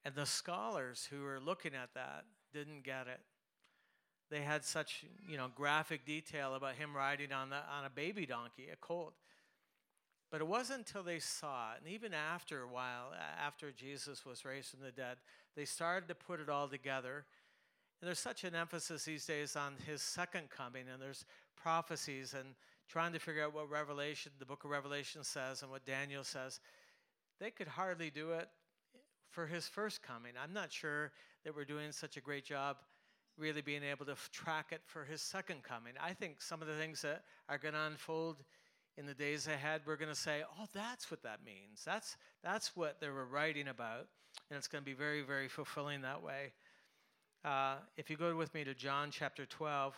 and 0.03 0.15
the 0.15 0.25
scholars 0.25 1.07
who 1.11 1.21
were 1.21 1.39
looking 1.39 1.73
at 1.75 1.93
that 1.93 2.25
didn't 2.53 2.83
get 2.83 3.07
it. 3.07 3.19
They 4.29 4.41
had 4.41 4.63
such, 4.63 5.03
you 5.27 5.37
know, 5.37 5.47
graphic 5.53 6.05
detail 6.05 6.55
about 6.55 6.75
him 6.75 6.95
riding 6.95 7.31
on, 7.31 7.49
the, 7.49 7.57
on 7.57 7.85
a 7.85 7.89
baby 7.89 8.25
donkey, 8.25 8.69
a 8.71 8.75
colt. 8.77 9.13
But 10.31 10.39
it 10.39 10.47
wasn't 10.47 10.79
until 10.79 11.03
they 11.03 11.19
saw 11.19 11.73
it, 11.73 11.81
and 11.83 11.93
even 11.93 12.13
after 12.13 12.61
a 12.61 12.67
while, 12.67 13.11
after 13.45 13.71
Jesus 13.71 14.25
was 14.25 14.45
raised 14.45 14.69
from 14.69 14.79
the 14.79 14.91
dead, 14.91 15.17
they 15.55 15.65
started 15.65 16.07
to 16.07 16.15
put 16.15 16.39
it 16.39 16.47
all 16.47 16.69
together. 16.69 17.25
And 17.99 18.07
there's 18.07 18.19
such 18.19 18.45
an 18.45 18.55
emphasis 18.55 19.03
these 19.03 19.25
days 19.25 19.57
on 19.57 19.73
his 19.85 20.01
second 20.01 20.49
coming, 20.49 20.85
and 20.91 21.01
there's 21.01 21.25
prophecies 21.61 22.33
and 22.33 22.55
trying 22.91 23.13
to 23.13 23.19
figure 23.19 23.41
out 23.41 23.53
what 23.53 23.69
Revelation, 23.69 24.33
the 24.37 24.45
book 24.45 24.65
of 24.65 24.69
Revelation 24.69 25.23
says, 25.23 25.61
and 25.61 25.71
what 25.71 25.85
Daniel 25.85 26.25
says, 26.25 26.59
they 27.39 27.49
could 27.49 27.67
hardly 27.67 28.09
do 28.09 28.31
it 28.31 28.49
for 29.29 29.47
his 29.47 29.65
first 29.65 30.03
coming. 30.03 30.33
I'm 30.41 30.51
not 30.51 30.73
sure 30.73 31.13
that 31.45 31.55
we're 31.55 31.63
doing 31.63 31.93
such 31.93 32.17
a 32.17 32.21
great 32.21 32.43
job 32.43 32.75
really 33.37 33.61
being 33.61 33.81
able 33.83 34.05
to 34.05 34.15
track 34.33 34.67
it 34.71 34.81
for 34.85 35.05
his 35.05 35.21
second 35.21 35.63
coming. 35.63 35.93
I 36.03 36.11
think 36.11 36.41
some 36.41 36.61
of 36.61 36.67
the 36.67 36.75
things 36.75 37.01
that 37.03 37.23
are 37.47 37.57
going 37.57 37.75
to 37.75 37.79
unfold 37.79 38.43
in 38.97 39.05
the 39.05 39.13
days 39.13 39.47
ahead, 39.47 39.81
we're 39.85 39.95
going 39.95 40.09
to 40.09 40.15
say, 40.15 40.43
oh, 40.59 40.65
that's 40.73 41.09
what 41.09 41.23
that 41.23 41.39
means. 41.45 41.83
That's, 41.85 42.17
that's 42.43 42.75
what 42.75 42.99
they 42.99 43.07
were 43.07 43.25
writing 43.25 43.69
about. 43.69 44.07
And 44.49 44.57
it's 44.57 44.67
going 44.67 44.83
to 44.83 44.85
be 44.85 44.93
very, 44.93 45.21
very 45.21 45.47
fulfilling 45.47 46.01
that 46.01 46.21
way. 46.21 46.51
Uh, 47.45 47.75
if 47.95 48.09
you 48.09 48.17
go 48.17 48.35
with 48.35 48.53
me 48.53 48.65
to 48.65 48.73
John 48.73 49.11
chapter 49.11 49.45
12, 49.45 49.95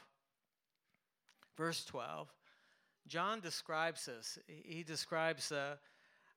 verse 1.58 1.84
12, 1.86 2.32
John 3.08 3.42
describes 3.42 4.06
this. 4.06 4.40
He 4.48 4.84
describes 4.84 5.50
the, 5.50 5.78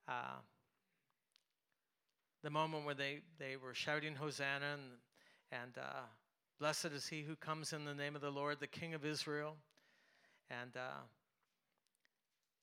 uh, 0.08 0.38
the 2.42 2.50
moment 2.50 2.84
where 2.84 2.94
they, 2.94 3.20
they 3.38 3.56
were 3.56 3.74
shouting 3.74 4.14
Hosanna 4.14 4.74
and, 4.74 5.62
and 5.62 5.78
uh, 5.78 6.00
blessed 6.58 6.86
is 6.86 7.06
he 7.06 7.22
who 7.22 7.36
comes 7.36 7.72
in 7.72 7.84
the 7.84 7.94
name 7.94 8.16
of 8.16 8.22
the 8.22 8.30
Lord, 8.30 8.58
the 8.60 8.66
King 8.66 8.94
of 8.94 9.04
Israel. 9.04 9.56
And 10.50 10.76
uh, 10.76 11.02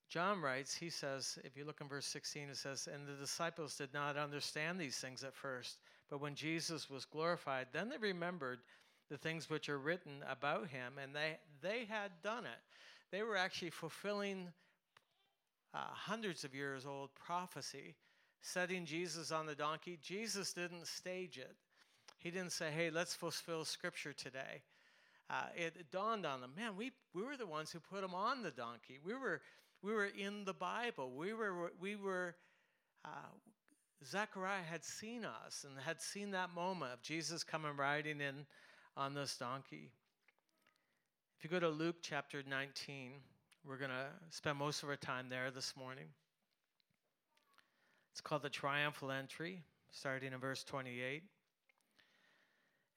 John 0.08 0.40
writes, 0.40 0.74
he 0.74 0.90
says, 0.90 1.38
if 1.44 1.56
you 1.56 1.64
look 1.64 1.80
in 1.80 1.88
verse 1.88 2.06
16, 2.06 2.50
it 2.50 2.56
says, 2.56 2.88
And 2.92 3.06
the 3.06 3.20
disciples 3.20 3.76
did 3.76 3.92
not 3.92 4.16
understand 4.16 4.78
these 4.78 4.96
things 4.96 5.24
at 5.24 5.34
first, 5.34 5.78
but 6.10 6.20
when 6.20 6.34
Jesus 6.34 6.90
was 6.90 7.04
glorified, 7.04 7.68
then 7.72 7.88
they 7.88 7.96
remembered 7.98 8.60
the 9.10 9.18
things 9.18 9.50
which 9.50 9.68
are 9.68 9.78
written 9.78 10.24
about 10.28 10.68
him, 10.68 10.94
and 11.02 11.14
they, 11.14 11.36
they 11.62 11.84
had 11.84 12.10
done 12.22 12.44
it 12.44 12.60
they 13.14 13.22
were 13.22 13.36
actually 13.36 13.70
fulfilling 13.70 14.48
uh, 15.72 15.78
hundreds 15.92 16.42
of 16.42 16.52
years 16.52 16.84
old 16.84 17.10
prophecy, 17.14 17.94
setting 18.40 18.84
Jesus 18.84 19.30
on 19.30 19.46
the 19.46 19.54
donkey. 19.54 19.96
Jesus 20.02 20.52
didn't 20.52 20.88
stage 20.88 21.38
it. 21.38 21.54
He 22.18 22.32
didn't 22.32 22.50
say, 22.50 22.72
hey, 22.74 22.90
let's 22.90 23.14
fulfill 23.14 23.64
scripture 23.64 24.12
today. 24.12 24.62
Uh, 25.30 25.44
it, 25.54 25.92
dawned 25.92 26.26
on 26.26 26.40
them, 26.40 26.50
man, 26.56 26.76
we, 26.76 26.90
we 27.14 27.22
were 27.22 27.36
the 27.36 27.46
ones 27.46 27.70
who 27.70 27.78
put 27.78 28.02
him 28.02 28.14
on 28.14 28.42
the 28.42 28.50
donkey. 28.50 28.98
We 29.04 29.14
were, 29.14 29.40
we 29.80 29.92
were 29.92 30.06
in 30.06 30.44
the 30.44 30.52
Bible. 30.52 31.12
We 31.16 31.34
were, 31.34 31.70
we 31.80 31.94
were 31.94 32.34
uh, 33.04 33.08
Zechariah 34.04 34.64
had 34.68 34.84
seen 34.84 35.24
us 35.24 35.64
and 35.64 35.78
had 35.78 36.02
seen 36.02 36.32
that 36.32 36.52
moment 36.52 36.92
of 36.92 37.00
Jesus 37.00 37.44
coming 37.44 37.76
riding 37.76 38.20
in 38.20 38.44
on 38.96 39.14
this 39.14 39.36
donkey. 39.36 39.92
If 41.38 41.44
you 41.44 41.50
go 41.50 41.60
to 41.60 41.68
Luke 41.68 41.96
chapter 42.00 42.42
19, 42.48 43.12
we're 43.66 43.76
going 43.76 43.90
to 43.90 44.06
spend 44.30 44.58
most 44.58 44.82
of 44.82 44.88
our 44.88 44.96
time 44.96 45.28
there 45.28 45.50
this 45.50 45.74
morning. 45.76 46.06
It's 48.12 48.20
called 48.20 48.42
the 48.42 48.48
triumphal 48.48 49.10
entry, 49.10 49.62
starting 49.90 50.32
in 50.32 50.38
verse 50.38 50.64
28. 50.64 51.22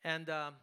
And 0.03 0.29
um, 0.29 0.53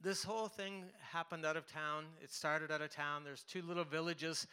this 0.00 0.24
whole 0.24 0.48
thing 0.48 0.84
happened 1.12 1.44
out 1.44 1.56
of 1.56 1.66
town. 1.66 2.04
It 2.22 2.32
started 2.32 2.70
out 2.70 2.80
of 2.80 2.90
town. 2.90 3.24
There's 3.24 3.42
two 3.42 3.60
little 3.62 3.84
villages. 3.84 4.46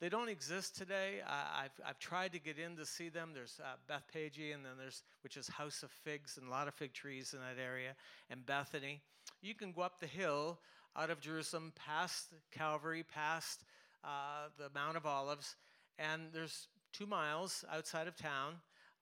They 0.00 0.08
don't 0.08 0.28
exist 0.28 0.76
today. 0.76 1.22
Uh, 1.26 1.62
I've, 1.64 1.80
I've 1.84 1.98
tried 1.98 2.32
to 2.32 2.38
get 2.38 2.58
in 2.58 2.76
to 2.76 2.86
see 2.86 3.08
them. 3.08 3.30
There's 3.34 3.58
uh, 3.60 3.76
Bethphage, 3.88 4.38
and 4.54 4.64
then 4.64 4.72
there's, 4.78 5.02
which 5.24 5.36
is 5.36 5.48
House 5.48 5.82
of 5.82 5.90
Figs, 5.90 6.36
and 6.36 6.46
a 6.46 6.50
lot 6.50 6.68
of 6.68 6.74
fig 6.74 6.92
trees 6.92 7.34
in 7.34 7.40
that 7.40 7.60
area, 7.60 7.96
and 8.30 8.46
Bethany. 8.46 9.00
You 9.42 9.54
can 9.54 9.72
go 9.72 9.82
up 9.82 9.98
the 9.98 10.06
hill 10.06 10.60
out 10.98 11.10
of 11.10 11.20
Jerusalem, 11.20 11.72
past 11.76 12.34
Calvary, 12.50 13.04
past 13.04 13.62
uh, 14.02 14.48
the 14.58 14.68
Mount 14.74 14.96
of 14.96 15.06
Olives, 15.06 15.54
and 15.96 16.22
there's 16.32 16.66
two 16.92 17.06
miles 17.06 17.64
outside 17.72 18.08
of 18.08 18.16
town, 18.16 18.54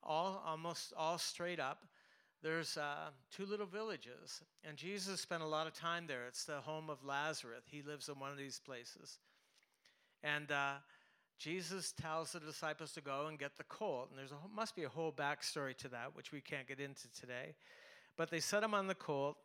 all 0.03 0.43
almost 0.47 0.93
all 0.97 1.17
straight 1.17 1.59
up. 1.59 1.87
There's 2.43 2.77
uh, 2.77 3.11
two 3.35 3.47
little 3.47 3.67
villages, 3.67 4.43
and 4.63 4.77
Jesus 4.77 5.23
spent 5.23 5.43
a 5.43 5.47
lot 5.47 5.67
of 5.67 5.73
time 5.73 6.07
there. 6.07 6.27
It's 6.29 6.45
the 6.45 6.61
home 6.61 6.91
of 6.91 7.03
Lazarus. 7.03 7.65
He 7.71 7.81
lives 7.81 8.11
in 8.11 8.21
one 8.21 8.31
of 8.31 8.37
these 8.37 8.61
places, 8.65 9.19
and 10.23 10.53
uh, 10.53 10.75
Jesus 11.39 11.93
tells 11.93 12.33
the 12.33 12.41
disciples 12.41 12.93
to 12.93 13.01
go 13.01 13.27
and 13.29 13.39
get 13.39 13.57
the 13.57 13.65
colt. 13.65 14.09
And 14.11 14.19
there's 14.19 14.33
a, 14.33 14.55
must 14.55 14.77
be 14.77 14.85
a 14.85 14.89
whole 14.91 15.13
backstory 15.13 15.75
to 15.79 15.89
that, 15.89 16.15
which 16.15 16.31
we 16.31 16.43
can't 16.43 16.69
get 16.69 16.79
into 16.79 17.11
today. 17.19 17.55
But 18.19 18.31
they 18.31 18.41
set 18.41 18.63
him 18.63 18.75
on 18.75 18.87
the 18.87 18.95
colt, 18.95 19.37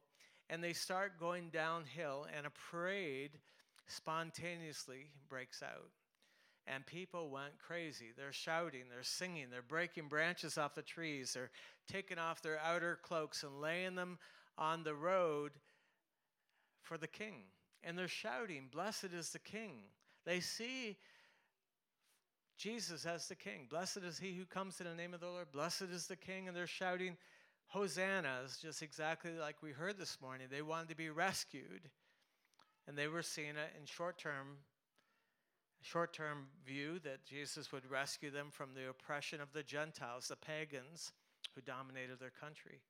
and 0.51 0.61
they 0.61 0.73
start 0.73 1.17
going 1.17 1.49
downhill, 1.49 2.27
and 2.35 2.45
a 2.45 2.51
parade 2.69 3.31
spontaneously 3.87 5.07
breaks 5.29 5.63
out. 5.63 5.89
And 6.67 6.85
people 6.85 7.29
went 7.29 7.57
crazy. 7.57 8.07
They're 8.15 8.33
shouting, 8.33 8.83
they're 8.91 9.01
singing, 9.01 9.47
they're 9.49 9.61
breaking 9.61 10.09
branches 10.09 10.57
off 10.57 10.75
the 10.75 10.81
trees, 10.81 11.33
they're 11.33 11.49
taking 11.87 12.19
off 12.19 12.41
their 12.41 12.59
outer 12.59 12.99
cloaks 13.01 13.43
and 13.43 13.61
laying 13.61 13.95
them 13.95 14.19
on 14.57 14.83
the 14.83 14.93
road 14.93 15.53
for 16.81 16.97
the 16.97 17.07
king. 17.07 17.43
And 17.81 17.97
they're 17.97 18.09
shouting, 18.09 18.67
Blessed 18.71 19.09
is 19.17 19.29
the 19.29 19.39
king. 19.39 19.83
They 20.25 20.41
see 20.41 20.97
Jesus 22.57 23.05
as 23.05 23.27
the 23.27 23.35
king. 23.35 23.67
Blessed 23.69 23.97
is 23.97 24.19
he 24.19 24.33
who 24.33 24.45
comes 24.45 24.81
in 24.81 24.85
the 24.85 24.93
name 24.93 25.13
of 25.13 25.21
the 25.21 25.27
Lord. 25.27 25.51
Blessed 25.51 25.83
is 25.93 26.07
the 26.07 26.15
king. 26.15 26.47
And 26.47 26.55
they're 26.55 26.67
shouting, 26.67 27.17
Hosanna 27.71 28.41
is 28.45 28.57
just 28.57 28.81
exactly 28.81 29.31
like 29.39 29.63
we 29.63 29.71
heard 29.71 29.97
this 29.97 30.17
morning. 30.21 30.47
They 30.51 30.61
wanted 30.61 30.89
to 30.89 30.95
be 30.95 31.09
rescued, 31.09 31.89
and 32.85 32.97
they 32.97 33.07
were 33.07 33.21
seeing 33.21 33.51
it 33.51 33.73
in 33.79 33.85
short 33.85 34.17
term, 34.17 34.57
short 35.81 36.13
term 36.13 36.47
view 36.65 36.99
that 37.05 37.23
Jesus 37.25 37.71
would 37.71 37.89
rescue 37.89 38.29
them 38.29 38.47
from 38.51 38.73
the 38.73 38.89
oppression 38.89 39.39
of 39.39 39.53
the 39.53 39.63
Gentiles, 39.63 40.27
the 40.27 40.35
pagans 40.35 41.13
who 41.55 41.61
dominated 41.61 42.19
their 42.19 42.29
country. 42.29 42.81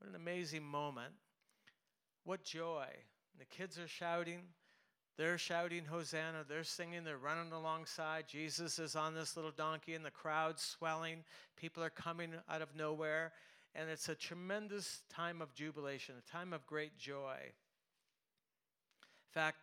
What 0.00 0.10
an 0.10 0.16
amazing 0.16 0.64
moment. 0.64 1.14
What 2.24 2.42
joy. 2.42 2.88
The 3.38 3.44
kids 3.44 3.78
are 3.78 3.86
shouting. 3.86 4.40
They're 5.16 5.38
shouting 5.38 5.84
Hosanna, 5.84 6.44
they're 6.48 6.64
singing, 6.64 7.04
they're 7.04 7.18
running 7.18 7.52
alongside. 7.52 8.24
Jesus 8.26 8.80
is 8.80 8.96
on 8.96 9.14
this 9.14 9.36
little 9.36 9.52
donkey, 9.52 9.94
and 9.94 10.04
the 10.04 10.10
crowd's 10.10 10.62
swelling. 10.62 11.22
People 11.56 11.84
are 11.84 11.90
coming 11.90 12.32
out 12.50 12.62
of 12.62 12.74
nowhere, 12.76 13.32
and 13.76 13.88
it's 13.88 14.08
a 14.08 14.14
tremendous 14.16 15.02
time 15.08 15.40
of 15.40 15.54
jubilation, 15.54 16.16
a 16.18 16.32
time 16.32 16.52
of 16.52 16.66
great 16.66 16.98
joy. 16.98 17.36
In 17.42 17.52
fact, 19.30 19.58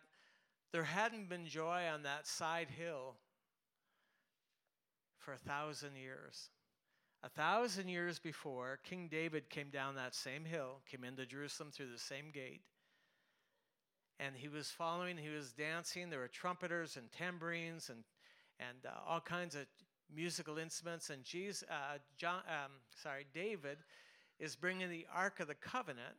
there 0.72 0.84
hadn't 0.84 1.28
been 1.28 1.46
joy 1.46 1.84
on 1.92 2.02
that 2.04 2.26
side 2.26 2.68
hill 2.70 3.16
for 5.18 5.34
a 5.34 5.38
thousand 5.38 5.96
years. 5.96 6.48
A 7.22 7.28
thousand 7.28 7.88
years 7.88 8.18
before, 8.18 8.80
King 8.82 9.08
David 9.08 9.48
came 9.50 9.68
down 9.68 9.94
that 9.94 10.14
same 10.14 10.44
hill, 10.44 10.80
came 10.90 11.04
into 11.04 11.26
Jerusalem 11.26 11.70
through 11.70 11.92
the 11.92 11.98
same 11.98 12.30
gate. 12.32 12.62
And 14.24 14.36
he 14.36 14.46
was 14.46 14.68
following, 14.68 15.16
he 15.16 15.34
was 15.34 15.52
dancing. 15.52 16.08
There 16.08 16.20
were 16.20 16.28
trumpeters 16.28 16.96
and 16.96 17.10
tambourines 17.10 17.90
and, 17.90 18.04
and 18.60 18.78
uh, 18.86 18.90
all 19.08 19.20
kinds 19.20 19.56
of 19.56 19.62
musical 20.14 20.58
instruments. 20.58 21.10
And 21.10 21.24
Jesus, 21.24 21.64
uh, 21.68 21.98
John, 22.16 22.42
um, 22.46 22.70
sorry, 23.02 23.26
David 23.34 23.78
is 24.38 24.54
bringing 24.54 24.90
the 24.90 25.06
Ark 25.12 25.40
of 25.40 25.48
the 25.48 25.56
Covenant 25.56 26.14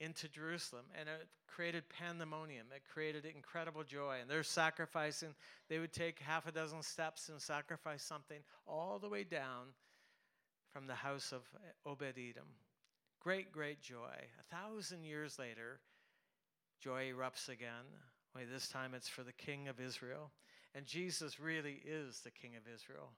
into 0.00 0.28
Jerusalem, 0.28 0.84
and 0.98 1.08
it 1.08 1.28
created 1.46 1.84
pandemonium. 1.88 2.66
It 2.74 2.82
created 2.92 3.24
incredible 3.24 3.84
joy. 3.84 4.18
And 4.20 4.28
they're 4.28 4.42
sacrificing. 4.42 5.34
They 5.70 5.78
would 5.78 5.92
take 5.94 6.18
half 6.18 6.46
a 6.46 6.52
dozen 6.52 6.82
steps 6.82 7.30
and 7.30 7.40
sacrifice 7.40 8.02
something 8.02 8.40
all 8.66 8.98
the 8.98 9.08
way 9.08 9.24
down 9.24 9.68
from 10.72 10.86
the 10.88 10.94
house 10.94 11.32
of 11.32 11.42
Obed 11.86 12.18
Edom. 12.18 12.48
Great, 13.20 13.50
great 13.50 13.80
joy. 13.80 14.12
A 14.38 14.54
thousand 14.54 15.04
years 15.04 15.38
later, 15.38 15.80
joy 16.84 17.10
erupts 17.10 17.48
again. 17.48 17.88
Only 18.36 18.46
this 18.46 18.68
time 18.68 18.92
it's 18.94 19.08
for 19.08 19.22
the 19.22 19.32
King 19.32 19.68
of 19.68 19.80
Israel. 19.80 20.30
And 20.74 20.84
Jesus 20.84 21.40
really 21.40 21.80
is 21.84 22.20
the 22.20 22.30
King 22.30 22.52
of 22.56 22.62
Israel 22.72 23.10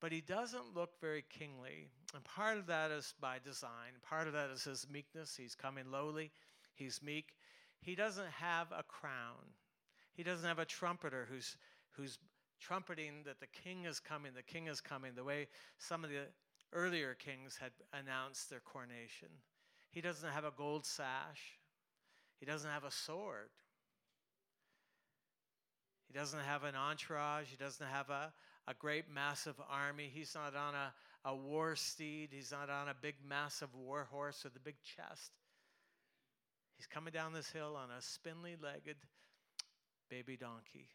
but 0.00 0.12
he 0.12 0.22
doesn't 0.22 0.74
look 0.74 0.98
very 1.00 1.24
kingly. 1.28 1.90
And 2.14 2.24
part 2.24 2.58
of 2.58 2.66
that 2.66 2.90
is 2.90 3.14
by 3.20 3.36
design. 3.44 3.92
Part 4.08 4.26
of 4.26 4.32
that 4.32 4.50
is 4.50 4.64
his 4.64 4.86
meekness. 4.90 5.36
He's 5.36 5.54
coming 5.54 5.84
lowly, 5.90 6.32
he's 6.74 7.02
meek. 7.02 7.36
He 7.80 7.94
doesn't 7.94 8.30
have 8.30 8.68
a 8.76 8.82
crown. 8.82 9.54
He 10.12 10.22
doesn't 10.22 10.46
have 10.46 10.58
a 10.58 10.64
trumpeter 10.64 11.26
who's 11.30 11.56
who's 11.92 12.18
trumpeting 12.60 13.22
that 13.24 13.40
the 13.40 13.46
king 13.46 13.84
is 13.84 14.00
coming, 14.00 14.32
the 14.34 14.42
king 14.42 14.66
is 14.66 14.80
coming, 14.80 15.12
the 15.14 15.24
way 15.24 15.48
some 15.78 16.04
of 16.04 16.10
the 16.10 16.26
earlier 16.72 17.14
kings 17.14 17.58
had 17.60 17.72
announced 17.92 18.50
their 18.50 18.60
coronation. 18.60 19.28
He 19.90 20.00
doesn't 20.00 20.28
have 20.28 20.44
a 20.44 20.52
gold 20.56 20.84
sash. 20.84 21.58
He 22.40 22.46
doesn't 22.46 22.70
have 22.70 22.84
a 22.84 22.90
sword. 22.90 23.50
He 26.08 26.18
doesn't 26.18 26.40
have 26.40 26.64
an 26.64 26.74
entourage. 26.74 27.46
He 27.48 27.56
doesn't 27.56 27.86
have 27.86 28.10
a, 28.10 28.32
a 28.66 28.74
great 28.74 29.04
massive 29.14 29.54
army. 29.70 30.10
He's 30.12 30.34
not 30.34 30.56
on 30.56 30.74
a, 30.74 30.92
a 31.24 31.36
war 31.36 31.76
steed. 31.76 32.30
He's 32.32 32.50
not 32.50 32.68
on 32.68 32.88
a 32.88 32.94
big 33.00 33.16
massive 33.24 33.74
war 33.74 34.08
horse 34.10 34.42
with 34.42 34.56
a 34.56 34.60
big 34.60 34.76
chest. 34.82 35.32
He's 36.76 36.86
coming 36.86 37.12
down 37.12 37.34
this 37.34 37.50
hill 37.50 37.76
on 37.76 37.90
a 37.96 38.00
spindly 38.00 38.56
legged 38.60 38.96
baby 40.08 40.36
donkey. 40.36 40.88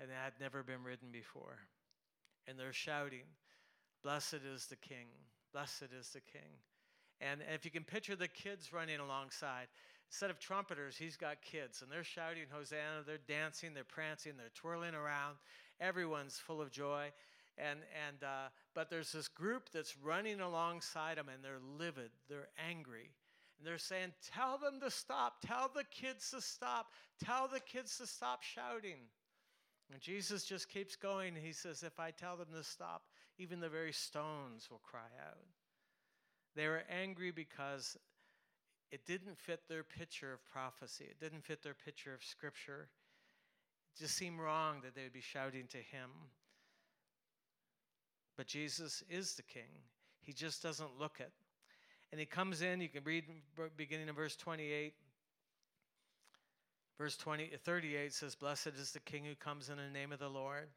And 0.00 0.10
that 0.10 0.14
had 0.24 0.32
never 0.40 0.62
been 0.62 0.82
ridden 0.82 1.08
before. 1.12 1.58
And 2.46 2.58
they're 2.58 2.72
shouting, 2.72 3.24
Blessed 4.02 4.40
is 4.54 4.66
the 4.66 4.76
King, 4.76 5.06
blessed 5.52 5.88
is 5.98 6.10
the 6.10 6.20
King. 6.20 6.50
And 7.20 7.40
if 7.52 7.64
you 7.64 7.70
can 7.70 7.84
picture 7.84 8.16
the 8.16 8.28
kids 8.28 8.72
running 8.72 9.00
alongside, 9.00 9.66
instead 10.08 10.30
of 10.30 10.38
trumpeters, 10.38 10.96
he's 10.96 11.16
got 11.16 11.42
kids, 11.42 11.82
and 11.82 11.90
they're 11.90 12.04
shouting 12.04 12.44
Hosanna, 12.50 13.02
they're 13.06 13.18
dancing, 13.26 13.74
they're 13.74 13.84
prancing, 13.84 14.32
they're 14.36 14.50
twirling 14.54 14.94
around, 14.94 15.36
everyone's 15.80 16.38
full 16.38 16.60
of 16.60 16.70
joy. 16.70 17.10
And, 17.58 17.80
and, 18.06 18.22
uh, 18.22 18.48
but 18.74 18.88
there's 18.88 19.10
this 19.10 19.26
group 19.26 19.70
that's 19.72 19.96
running 19.96 20.40
alongside 20.40 21.18
them 21.18 21.28
and 21.28 21.42
they're 21.42 21.58
livid, 21.78 22.10
they're 22.28 22.48
angry. 22.70 23.10
And 23.58 23.66
they're 23.66 23.78
saying, 23.78 24.12
Tell 24.32 24.58
them 24.58 24.80
to 24.80 24.90
stop, 24.90 25.42
tell 25.44 25.70
the 25.74 25.84
kids 25.90 26.30
to 26.30 26.40
stop, 26.40 26.92
tell 27.22 27.48
the 27.48 27.60
kids 27.60 27.98
to 27.98 28.06
stop 28.06 28.42
shouting. 28.42 29.00
And 29.92 30.00
Jesus 30.00 30.44
just 30.44 30.68
keeps 30.68 30.94
going. 30.94 31.34
He 31.34 31.52
says, 31.52 31.82
If 31.82 31.98
I 31.98 32.12
tell 32.12 32.36
them 32.36 32.48
to 32.54 32.62
stop, 32.62 33.02
even 33.38 33.58
the 33.60 33.68
very 33.68 33.92
stones 33.92 34.68
will 34.70 34.80
cry 34.84 35.10
out. 35.26 35.57
They 36.56 36.66
were 36.66 36.82
angry 36.90 37.30
because 37.30 37.96
it 38.90 39.06
didn't 39.06 39.38
fit 39.38 39.60
their 39.68 39.82
picture 39.82 40.32
of 40.32 40.44
prophecy, 40.44 41.04
it 41.10 41.20
didn't 41.20 41.44
fit 41.44 41.62
their 41.62 41.74
picture 41.74 42.14
of 42.14 42.24
scripture 42.24 42.88
It 43.94 44.00
just 44.02 44.16
seemed 44.16 44.40
wrong 44.40 44.80
that 44.82 44.94
they 44.94 45.02
would 45.02 45.12
be 45.12 45.20
shouting 45.20 45.66
to 45.68 45.78
him. 45.78 46.10
But 48.36 48.46
Jesus 48.46 49.02
is 49.10 49.34
the 49.34 49.42
king. 49.42 49.82
He 50.20 50.32
just 50.32 50.62
doesn't 50.62 50.98
look 50.98 51.16
it. 51.18 51.32
And 52.10 52.20
he 52.20 52.26
comes 52.26 52.62
in, 52.62 52.80
you 52.80 52.88
can 52.88 53.04
read 53.04 53.24
beginning 53.76 54.08
in 54.08 54.14
verse 54.14 54.36
28. 54.36 54.94
Verse 56.96 57.16
20, 57.16 57.50
38 57.64 58.12
says, 58.12 58.34
Blessed 58.34 58.68
is 58.78 58.92
the 58.92 59.00
king 59.00 59.24
who 59.24 59.34
comes 59.34 59.68
in 59.68 59.76
the 59.76 59.88
name 59.88 60.12
of 60.12 60.18
the 60.18 60.28
Lord. 60.28 60.68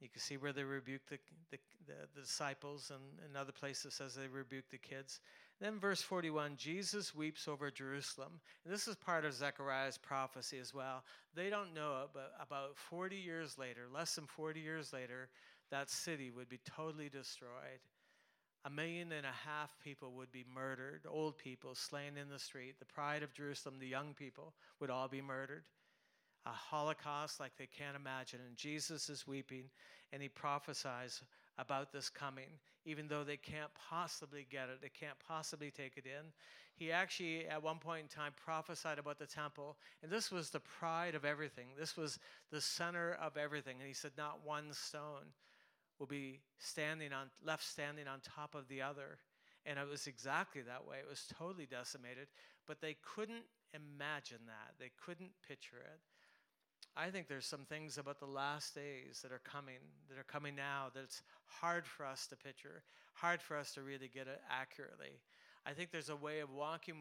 You 0.00 0.08
can 0.08 0.20
see 0.20 0.36
where 0.36 0.52
they 0.52 0.64
rebuke 0.64 1.02
the, 1.08 1.18
the, 1.50 1.58
the, 1.86 1.94
the 2.14 2.20
disciples, 2.20 2.90
and 2.92 3.30
in 3.30 3.36
other 3.36 3.52
places 3.52 3.94
says 3.94 4.14
they 4.14 4.28
rebuke 4.28 4.68
the 4.70 4.78
kids. 4.78 5.20
Then, 5.60 5.78
verse 5.78 6.02
41 6.02 6.56
Jesus 6.58 7.14
weeps 7.14 7.48
over 7.48 7.70
Jerusalem. 7.70 8.40
And 8.64 8.72
this 8.72 8.86
is 8.86 8.94
part 8.94 9.24
of 9.24 9.32
Zechariah's 9.32 9.96
prophecy 9.96 10.58
as 10.58 10.74
well. 10.74 11.02
They 11.34 11.48
don't 11.48 11.74
know 11.74 12.02
it, 12.04 12.10
but 12.12 12.32
about 12.40 12.76
40 12.76 13.16
years 13.16 13.56
later, 13.56 13.82
less 13.92 14.14
than 14.14 14.26
40 14.26 14.60
years 14.60 14.92
later, 14.92 15.28
that 15.70 15.88
city 15.88 16.30
would 16.30 16.48
be 16.48 16.60
totally 16.64 17.08
destroyed. 17.08 17.80
A 18.66 18.70
million 18.70 19.12
and 19.12 19.24
a 19.24 19.48
half 19.48 19.78
people 19.82 20.12
would 20.16 20.32
be 20.32 20.44
murdered, 20.52 21.02
old 21.08 21.38
people 21.38 21.74
slain 21.74 22.18
in 22.20 22.28
the 22.28 22.38
street. 22.38 22.78
The 22.78 22.84
pride 22.84 23.22
of 23.22 23.32
Jerusalem, 23.32 23.76
the 23.78 23.86
young 23.86 24.12
people, 24.12 24.54
would 24.80 24.90
all 24.90 25.08
be 25.08 25.22
murdered. 25.22 25.62
A 26.46 26.50
holocaust 26.50 27.40
like 27.40 27.52
they 27.58 27.66
can't 27.66 27.96
imagine. 27.96 28.40
And 28.46 28.56
Jesus 28.56 29.10
is 29.10 29.26
weeping, 29.26 29.64
and 30.12 30.22
he 30.22 30.28
prophesies 30.28 31.22
about 31.58 31.92
this 31.92 32.08
coming, 32.08 32.48
even 32.84 33.08
though 33.08 33.24
they 33.24 33.36
can't 33.36 33.70
possibly 33.88 34.46
get 34.50 34.68
it, 34.68 34.80
they 34.80 34.90
can't 34.90 35.18
possibly 35.26 35.70
take 35.70 35.96
it 35.96 36.04
in. 36.04 36.26
He 36.76 36.92
actually, 36.92 37.46
at 37.46 37.62
one 37.62 37.78
point 37.78 38.02
in 38.02 38.08
time, 38.08 38.32
prophesied 38.36 38.98
about 38.98 39.18
the 39.18 39.26
temple, 39.26 39.76
and 40.02 40.12
this 40.12 40.30
was 40.30 40.50
the 40.50 40.60
pride 40.60 41.14
of 41.14 41.24
everything. 41.24 41.68
This 41.78 41.96
was 41.96 42.18
the 42.52 42.60
center 42.60 43.16
of 43.20 43.38
everything. 43.38 43.76
And 43.78 43.88
he 43.88 43.94
said, 43.94 44.12
Not 44.18 44.40
one 44.44 44.72
stone 44.72 45.32
will 45.98 46.06
be 46.06 46.40
standing 46.58 47.14
on, 47.14 47.30
left 47.42 47.64
standing 47.64 48.06
on 48.06 48.20
top 48.20 48.54
of 48.54 48.68
the 48.68 48.82
other. 48.82 49.18
And 49.64 49.78
it 49.78 49.88
was 49.88 50.06
exactly 50.06 50.62
that 50.62 50.86
way. 50.86 50.98
It 50.98 51.08
was 51.08 51.26
totally 51.38 51.66
decimated, 51.66 52.28
but 52.66 52.80
they 52.82 52.96
couldn't 53.02 53.44
imagine 53.72 54.40
that. 54.46 54.74
They 54.78 54.90
couldn't 55.04 55.30
picture 55.48 55.78
it. 55.78 56.00
I 56.96 57.10
think 57.10 57.28
there's 57.28 57.46
some 57.46 57.66
things 57.68 57.98
about 57.98 58.20
the 58.20 58.26
last 58.26 58.74
days 58.74 59.20
that 59.22 59.30
are 59.30 59.42
coming, 59.44 59.76
that 60.08 60.18
are 60.18 60.24
coming 60.24 60.54
now, 60.54 60.86
that 60.94 61.02
it's 61.02 61.22
hard 61.46 61.86
for 61.86 62.06
us 62.06 62.26
to 62.28 62.36
picture, 62.36 62.82
hard 63.12 63.42
for 63.42 63.56
us 63.56 63.72
to 63.74 63.82
really 63.82 64.08
get 64.12 64.26
it 64.28 64.40
accurately. 64.50 65.20
I 65.66 65.72
think 65.72 65.90
there's 65.90 66.08
a 66.08 66.16
way 66.16 66.40
of 66.40 66.50
walking 66.50 66.94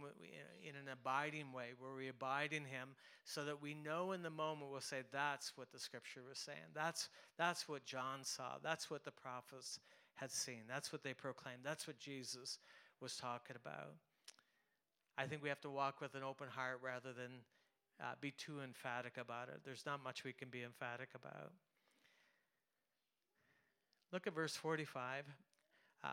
in 0.64 0.76
an 0.76 0.92
abiding 0.92 1.54
way 1.54 1.74
where 1.80 1.94
we 1.94 2.10
abide 2.10 2.52
in 2.52 2.66
Him 2.66 2.90
so 3.24 3.46
that 3.46 3.62
we 3.62 3.74
know 3.74 4.12
in 4.12 4.24
the 4.24 4.30
moment 4.30 4.72
we'll 4.72 4.82
say, 4.82 5.04
that's 5.14 5.56
what 5.56 5.72
the 5.72 5.80
scripture 5.80 6.22
was 6.28 6.40
saying. 6.40 6.74
That's, 6.74 7.10
that's 7.38 7.70
what 7.70 7.86
John 7.86 8.24
saw. 8.24 8.58
That's 8.64 8.90
what 8.90 9.06
the 9.06 9.12
prophets 9.12 9.80
had 10.16 10.32
seen. 10.32 10.64
That's 10.68 10.92
what 10.92 11.04
they 11.04 11.14
proclaimed. 11.14 11.60
That's 11.64 11.88
what 11.88 12.00
Jesus 12.00 12.58
was 13.00 13.16
talking 13.16 13.56
about. 13.56 13.94
I 15.18 15.26
think 15.26 15.44
we 15.44 15.50
have 15.50 15.62
to 15.62 15.70
walk 15.70 16.02
with 16.02 16.16
an 16.16 16.24
open 16.24 16.48
heart 16.50 16.80
rather 16.84 17.14
than 17.14 17.32
uh, 18.02 18.14
be 18.20 18.32
too 18.32 18.62
emphatic 18.62 19.14
about 19.18 19.50
it. 19.50 19.62
There's 19.64 19.86
not 19.86 20.04
much 20.04 20.24
we 20.24 20.34
can 20.34 20.50
be 20.50 20.64
emphatic 20.64 21.10
about. 21.16 21.52
Look 24.12 24.28
at 24.28 24.34
verse 24.34 24.56
45. 24.56 25.26
Uh, 26.04 26.08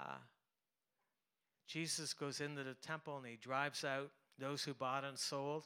Jesus 1.66 2.12
goes 2.12 2.40
into 2.40 2.62
the 2.64 2.74
temple 2.74 3.18
and 3.18 3.26
he 3.26 3.36
drives 3.36 3.84
out 3.84 4.10
those 4.38 4.64
who 4.64 4.74
bought 4.74 5.04
and 5.04 5.18
sold. 5.18 5.64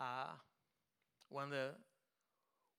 Uh, 0.00 0.32
one 1.28 1.44
of 1.44 1.50
the 1.50 1.70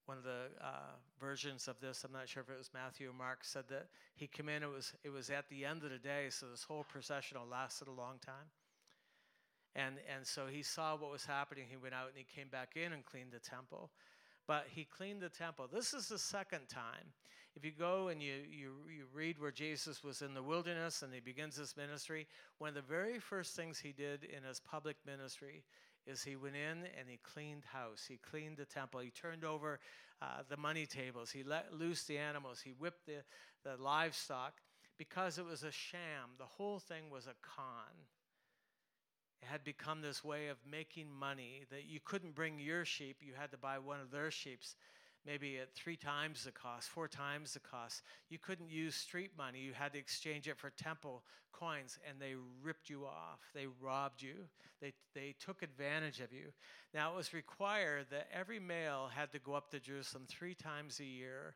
one 0.06 0.18
of 0.18 0.26
the 0.26 0.52
uh, 0.62 0.96
versions 1.18 1.70
of 1.70 1.80
this, 1.80 2.04
I'm 2.04 2.12
not 2.12 2.28
sure 2.28 2.44
if 2.44 2.50
it 2.50 2.58
was 2.58 2.70
Matthew 2.74 3.10
or 3.10 3.14
Mark, 3.14 3.40
said 3.44 3.64
that 3.70 3.88
he 4.16 4.28
came 4.28 4.50
in. 4.50 4.62
It 4.62 4.70
was 4.70 4.94
it 5.04 5.10
was 5.10 5.30
at 5.30 5.48
the 5.50 5.64
end 5.64 5.84
of 5.84 5.92
the 5.92 5.98
day, 5.98 6.28
so 6.30 6.48
this 6.52 6.64
whole 6.64 6.84
processional 6.84 7.48
lasted 7.50 7.88
a 7.88 7.92
long 7.92 8.20
time. 8.26 8.52
And, 9.76 9.96
and 10.14 10.26
so 10.26 10.46
he 10.48 10.62
saw 10.62 10.96
what 10.96 11.12
was 11.12 11.26
happening. 11.26 11.66
He 11.70 11.78
went 11.78 11.96
out 11.96 12.08
and 12.08 12.18
he 12.18 12.24
came 12.24 12.48
back 12.48 12.76
in 12.76 12.94
and 12.94 13.04
cleaned 13.04 13.32
the 13.32 13.40
temple. 13.40 13.90
But 14.48 14.68
he 14.70 14.84
cleaned 14.84 15.22
the 15.22 15.30
temple. 15.30 15.68
This 15.72 15.94
is 15.94 16.08
the 16.08 16.20
second 16.20 16.68
time. 16.70 17.14
If 17.56 17.64
you 17.64 17.72
go 17.72 18.08
and 18.08 18.22
you, 18.22 18.34
you, 18.50 18.74
you 18.90 19.06
read 19.14 19.40
where 19.40 19.52
Jesus 19.52 20.04
was 20.04 20.22
in 20.22 20.34
the 20.34 20.42
wilderness 20.42 21.02
and 21.02 21.14
he 21.14 21.20
begins 21.20 21.56
his 21.56 21.78
ministry, 21.78 22.28
one 22.58 22.70
of 22.70 22.76
the 22.76 22.82
very 22.82 23.20
first 23.20 23.56
things 23.56 23.80
he 23.80 23.92
did 23.92 24.24
in 24.24 24.44
his 24.44 24.60
public 24.60 24.98
ministry 25.06 25.64
is 26.06 26.24
he 26.24 26.36
went 26.36 26.56
in 26.56 26.80
and 27.00 27.08
he 27.08 27.20
cleaned 27.24 27.64
house. 27.66 28.06
He 28.08 28.18
cleaned 28.18 28.58
the 28.58 28.66
temple. 28.66 29.00
He 29.00 29.12
turned 29.12 29.46
over 29.46 29.80
uh, 30.22 30.44
the 30.50 30.58
money 30.58 30.86
tables. 30.86 31.32
He 31.32 31.44
let 31.44 31.74
loose 31.74 32.04
the 32.04 32.18
animals. 32.18 32.60
He 32.60 32.72
whipped 32.72 33.06
the, 33.06 33.24
the 33.64 33.82
livestock 33.82 34.54
because 34.98 35.38
it 35.38 35.46
was 35.46 35.64
a 35.64 35.72
sham. 35.72 36.32
The 36.38 36.46
whole 36.46 36.80
thing 36.80 37.10
was 37.10 37.28
a 37.28 37.36
con 37.42 38.08
had 39.50 39.64
become 39.64 40.02
this 40.02 40.24
way 40.24 40.48
of 40.48 40.58
making 40.70 41.08
money 41.12 41.64
that 41.72 41.86
you 41.86 42.00
couldn't 42.04 42.36
bring 42.36 42.60
your 42.60 42.86
sheep, 42.86 43.18
you 43.22 43.34
had 43.38 43.52
to 43.52 43.58
buy 43.58 43.80
one 43.80 44.00
of 44.00 44.12
their 44.12 44.32
sheep 44.32 44.60
maybe 45.26 45.58
at 45.58 45.74
three 45.74 45.96
times 45.96 46.44
the 46.44 46.52
cost, 46.52 46.90
four 46.90 47.08
times 47.08 47.54
the 47.54 47.60
cost. 47.60 48.02
You 48.30 48.38
couldn't 48.38 48.70
use 48.70 48.96
street 48.96 49.32
money. 49.38 49.60
You 49.60 49.74
had 49.74 49.94
to 49.94 50.00
exchange 50.00 50.48
it 50.48 50.58
for 50.58 50.70
temple 50.72 51.24
coins, 51.52 51.98
and 52.08 52.20
they 52.20 52.36
ripped 52.62 52.90
you 52.90 53.06
off. 53.06 53.40
They 53.54 53.68
robbed 53.82 54.22
you. 54.22 54.36
They, 54.82 54.94
they 55.16 55.36
took 55.40 55.64
advantage 55.64 56.20
of 56.20 56.34
you. 56.34 56.48
Now, 56.94 57.14
it 57.14 57.16
was 57.16 57.34
required 57.34 58.08
that 58.12 58.28
every 58.34 58.60
male 58.60 59.10
had 59.14 59.32
to 59.32 59.40
go 59.40 59.54
up 59.54 59.72
to 59.72 59.80
Jerusalem 59.80 60.26
three 60.28 60.56
times 60.56 61.00
a 61.00 61.06
year. 61.06 61.56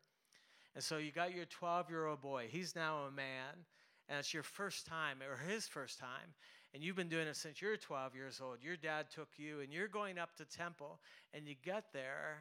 And 0.76 0.84
so 0.84 0.98
you 0.98 1.12
got 1.12 1.34
your 1.34 1.46
12 1.46 1.90
year 1.90 2.06
old 2.06 2.22
boy. 2.22 2.48
He's 2.50 2.76
now 2.76 3.00
a 3.08 3.12
man, 3.12 3.66
and 4.08 4.20
it's 4.20 4.34
your 4.34 4.44
first 4.44 4.86
time, 4.86 5.18
or 5.22 5.38
his 5.52 5.68
first 5.68 6.00
time. 6.00 6.36
And 6.74 6.84
you've 6.84 6.96
been 6.96 7.10
doing 7.10 7.28
it 7.28 7.36
since 7.36 7.62
you're 7.62 7.78
12 7.78 8.16
years 8.16 8.42
old. 8.44 8.58
Your 8.62 8.76
dad 8.76 9.08
took 9.10 9.30
you, 9.38 9.62
and 9.62 9.72
you're 9.72 9.88
going 9.88 10.20
up 10.20 10.36
to 10.38 10.46
temple, 10.46 11.00
and 11.34 11.48
you 11.48 11.56
get 11.64 11.86
there, 11.94 12.40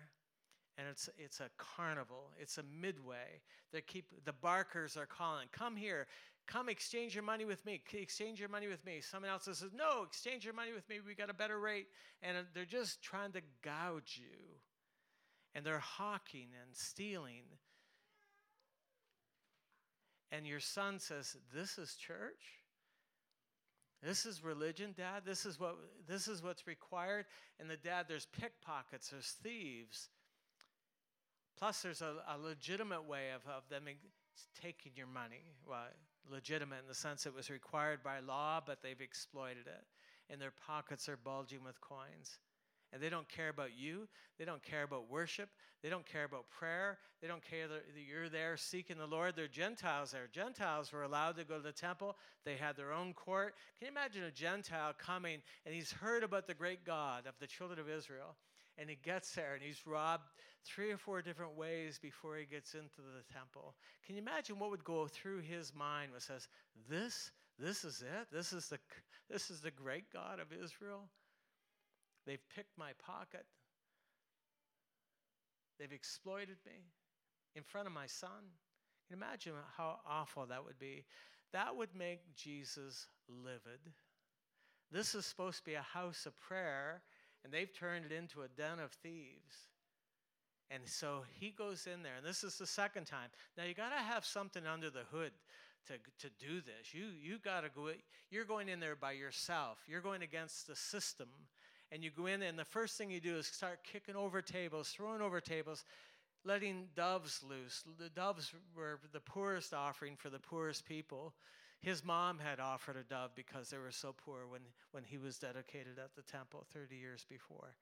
and 0.79 0.87
it's 0.89 1.09
it's 1.17 1.41
a 1.41 1.49
carnival. 1.57 2.33
It's 2.39 2.59
a 2.59 2.63
midway. 2.63 3.41
They 3.73 3.81
keep 3.81 4.07
the 4.25 4.33
barkers 4.33 4.97
are 4.97 5.07
calling, 5.07 5.49
"Come 5.53 5.77
here, 5.77 6.07
come 6.47 6.69
exchange 6.69 7.15
your 7.15 7.25
money 7.25 7.45
with 7.45 7.65
me. 7.65 7.83
Exchange 7.93 8.39
your 8.41 8.49
money 8.49 8.67
with 8.67 8.85
me." 8.85 9.01
Someone 9.01 9.31
else 9.31 9.45
says, 9.45 9.65
"No, 9.75 10.03
exchange 10.03 10.45
your 10.45 10.55
money 10.55 10.73
with 10.73 10.89
me. 10.89 11.01
We 11.01 11.15
got 11.15 11.31
a 11.31 11.35
better 11.35 11.59
rate." 11.59 11.87
And 12.23 12.37
uh, 12.37 12.41
they're 12.53 12.65
just 12.65 13.03
trying 13.03 13.33
to 13.33 13.43
gouge 13.63 14.21
you, 14.21 14.61
and 15.55 15.65
they're 15.65 15.79
hawking 15.79 16.49
and 16.63 16.77
stealing. 16.77 17.45
And 20.31 20.47
your 20.47 20.61
son 20.61 20.99
says, 20.99 21.37
"This 21.55 21.79
is 21.79 21.95
church." 21.95 22.66
This 24.03 24.27
is 24.27 24.45
religion, 24.45 24.95
Dad. 24.97 25.23
This 25.25 25.47
is 25.47 25.59
what 25.59 25.77
this 26.07 26.29
is 26.29 26.43
what's 26.43 26.67
required. 26.67 27.25
And 27.59 27.69
the 27.69 27.77
dad, 27.77 28.07
there's 28.09 28.27
pickpockets, 28.27 29.09
there's 29.09 29.35
thieves, 29.43 30.11
Plus, 31.59 31.81
there's 31.81 32.03
a, 32.03 32.17
a 32.29 32.39
legitimate 32.39 33.09
way 33.09 33.31
of, 33.35 33.41
of 33.51 33.63
them 33.71 33.85
taking 34.61 34.93
your 34.95 35.07
money. 35.07 35.55
Well, 35.67 35.87
legitimate 36.31 36.81
in 36.83 36.89
the 36.89 36.95
sense 36.95 37.25
it 37.25 37.35
was 37.35 37.51
required 37.51 38.03
by 38.03 38.21
law, 38.21 38.61
but 38.65 38.83
they've 38.83 39.01
exploited 39.01 39.67
it. 39.67 39.85
And 40.29 40.41
their 40.41 40.53
pockets 40.67 41.09
are 41.09 41.17
bulging 41.17 41.65
with 41.65 41.81
coins. 41.81 42.39
And 42.97 43.03
they 43.03 43.11
don't 43.11 43.29
care 43.29 43.51
about 43.51 43.77
you. 43.77 44.09
They 44.39 44.47
don't 44.47 44.63
care 44.63 44.85
about 44.85 45.11
worship. 45.11 45.51
They 45.83 45.91
don't 45.91 46.07
care 46.07 46.25
about 46.25 46.49
prayer. 46.49 46.97
They 47.21 47.29
don't 47.29 47.45
care 47.45 47.69
that 47.69 47.85
you're 48.09 48.31
there 48.31 48.57
seeking 48.57 48.97
the 48.97 49.07
Lord. 49.07 49.37
They're 49.37 49.49
Gentiles 49.49 50.13
there. 50.13 50.31
Gentiles 50.33 50.95
were 50.95 51.03
allowed 51.03 51.37
to 51.37 51.45
go 51.45 51.59
to 51.59 51.63
the 51.63 51.73
temple. 51.73 52.17
They 52.47 52.57
had 52.57 52.75
their 52.75 52.95
own 52.95 53.13
court. 53.13 53.55
Can 53.79 53.89
you 53.89 53.93
imagine 53.93 54.25
a 54.25 54.31
Gentile 54.31 54.95
coming 54.97 55.43
and 55.67 55.75
he's 55.75 55.93
heard 55.93 56.23
about 56.23 56.47
the 56.47 56.55
great 56.55 56.87
God 56.87 57.27
of 57.27 57.35
the 57.39 57.47
children 57.47 57.79
of 57.79 57.91
Israel? 57.91 58.35
And 58.79 58.89
he 58.89 58.97
gets 59.05 59.31
there 59.33 59.53
and 59.53 59.63
he's 59.63 59.87
robbed 59.87 60.31
three 60.65 60.91
or 60.91 60.97
four 60.97 61.21
different 61.21 61.55
ways 61.55 61.99
before 62.01 62.39
he 62.39 62.47
gets 62.47 62.73
into 62.73 63.03
the 63.03 63.31
temple. 63.31 63.75
Can 64.07 64.15
you 64.15 64.23
imagine 64.23 64.59
what 64.59 64.71
would 64.71 64.85
go 64.85 65.07
through 65.07 65.41
his 65.41 65.75
mind 65.75 66.13
when 66.13 66.21
he 66.21 66.25
says, 66.25 66.49
This, 66.89 67.31
this 67.59 67.85
is 67.85 68.01
it? 68.01 68.29
This 68.33 68.55
is 68.55 68.71
the 68.71 68.79
this 69.29 69.51
is 69.51 69.61
the 69.61 69.71
great 69.71 70.11
God 70.11 70.41
of 70.41 70.47
Israel? 70.51 71.11
They've 72.27 72.43
picked 72.55 72.77
my 72.77 72.91
pocket. 73.05 73.47
They've 75.79 75.93
exploited 75.93 76.57
me 76.67 76.85
in 77.55 77.63
front 77.63 77.87
of 77.87 77.93
my 77.93 78.07
son. 78.07 78.53
Can 79.09 79.19
imagine 79.19 79.53
how 79.77 80.01
awful 80.09 80.47
that 80.47 80.65
would 80.65 80.79
be? 80.79 81.05
That 81.53 81.77
would 81.77 81.95
make 81.95 82.35
Jesus 82.35 83.07
livid. 83.29 83.81
This 84.91 85.15
is 85.15 85.27
supposed 85.27 85.59
to 85.59 85.65
be 85.65 85.75
a 85.75 85.83
house 85.83 86.27
of 86.27 86.37
prayer, 86.41 87.03
and 87.45 87.53
they've 87.53 87.73
turned 87.73 88.07
it 88.07 88.13
into 88.13 88.43
a 88.43 88.49
den 88.49 88.79
of 88.79 88.93
thieves. 88.93 89.69
And 90.71 90.83
so 90.87 91.23
he 91.39 91.51
goes 91.51 91.87
in 91.87 92.03
there, 92.03 92.15
and 92.17 92.27
this 92.27 92.43
is 92.43 92.59
the 92.59 92.67
second 92.67 93.05
time. 93.05 93.29
Now 93.57 93.65
you 93.65 93.75
got 93.75 93.91
to 93.91 94.03
have 94.03 94.25
something 94.25 94.67
under 94.67 94.91
the 94.91 95.05
hood 95.13 95.33
to, 95.87 95.95
to 96.19 96.35
do 96.41 96.61
this. 96.61 96.93
You 96.93 97.07
you 97.23 97.39
got 97.39 97.61
to 97.61 97.69
go. 97.69 97.91
You're 98.31 98.45
going 98.45 98.69
in 98.69 98.81
there 98.81 98.97
by 98.97 99.13
yourself. 99.13 99.79
You're 99.87 100.01
going 100.01 100.23
against 100.23 100.67
the 100.67 100.75
system, 100.75 101.29
and 101.93 102.03
you 102.03 102.11
go 102.11 102.27
in, 102.27 102.43
and 102.43 102.59
the 102.59 102.65
first 102.65 102.99
thing 102.99 103.11
you 103.11 103.21
do 103.21 103.37
is 103.37 103.47
start 103.47 103.81
kicking 103.85 104.17
over 104.17 104.43
tables, 104.43 104.89
throwing 104.89 105.21
over 105.21 105.41
tables, 105.41 105.85
letting 106.45 106.89
doves 106.97 107.43
loose. 107.49 107.85
The 107.99 108.09
doves 108.09 108.53
were 108.77 108.99
the 109.13 109.21
poorest 109.21 109.73
offering 109.73 110.17
for 110.17 110.31
the 110.31 110.39
poorest 110.39 110.85
people. 110.87 111.35
His 111.81 112.05
mom 112.05 112.39
had 112.39 112.59
offered 112.59 112.97
a 112.97 113.03
dove 113.03 113.31
because 113.35 113.71
they 113.71 113.79
were 113.79 113.93
so 113.93 114.15
poor 114.17 114.47
when, 114.49 114.63
when 114.93 115.05
he 115.05 115.19
was 115.19 115.39
dedicated 115.39 115.99
at 115.99 116.15
the 116.17 116.23
temple 116.23 116.67
30 116.73 116.97
years 116.97 117.25
before. 117.29 117.77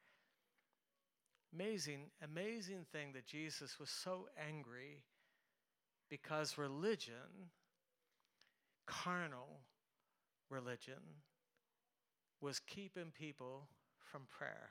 Amazing, 1.54 2.10
amazing 2.22 2.84
thing 2.92 3.12
that 3.12 3.26
Jesus 3.26 3.78
was 3.78 3.88
so 3.88 4.28
angry 4.48 5.02
because 6.10 6.58
religion, 6.58 7.50
carnal 8.86 9.60
religion, 10.50 11.22
was 12.40 12.58
keeping 12.58 13.12
people 13.16 13.68
from 14.14 14.28
prayer. 14.30 14.70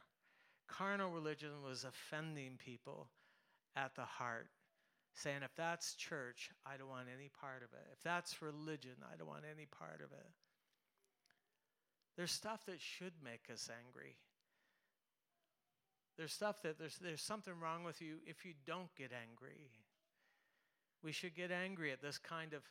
Carnal 0.69 1.11
religion 1.11 1.49
was 1.67 1.83
offending 1.83 2.53
people 2.63 3.09
at 3.75 3.93
the 3.93 4.05
heart, 4.05 4.47
saying, 5.15 5.39
if 5.43 5.53
that's 5.57 5.95
church, 5.95 6.49
I 6.65 6.77
don't 6.77 6.87
want 6.87 7.07
any 7.13 7.29
part 7.41 7.57
of 7.57 7.73
it. 7.73 7.85
If 7.91 8.01
that's 8.03 8.41
religion, 8.41 8.95
I 9.03 9.17
don't 9.17 9.27
want 9.27 9.43
any 9.43 9.65
part 9.65 9.99
of 9.99 10.13
it. 10.13 10.31
There's 12.15 12.31
stuff 12.31 12.65
that 12.67 12.79
should 12.79 13.11
make 13.21 13.49
us 13.51 13.69
angry. 13.85 14.15
There's 16.17 16.31
stuff 16.31 16.61
that 16.61 16.79
there's, 16.79 16.97
there's 17.01 17.21
something 17.21 17.53
wrong 17.61 17.83
with 17.83 18.01
you 18.01 18.19
if 18.25 18.45
you 18.45 18.53
don't 18.65 18.95
get 18.95 19.11
angry. 19.11 19.71
We 21.03 21.11
should 21.11 21.35
get 21.35 21.51
angry 21.51 21.91
at 21.91 22.01
this 22.01 22.17
kind 22.17 22.53
of 22.53 22.61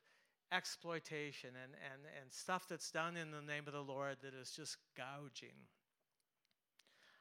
exploitation 0.51 1.51
and, 1.51 1.75
and, 1.93 2.03
and 2.23 2.33
stuff 2.33 2.65
that's 2.67 2.91
done 2.91 3.19
in 3.19 3.31
the 3.31 3.43
name 3.43 3.65
of 3.67 3.75
the 3.75 3.83
Lord 3.83 4.17
that 4.23 4.33
is 4.33 4.53
just 4.53 4.79
gouging. 4.97 5.69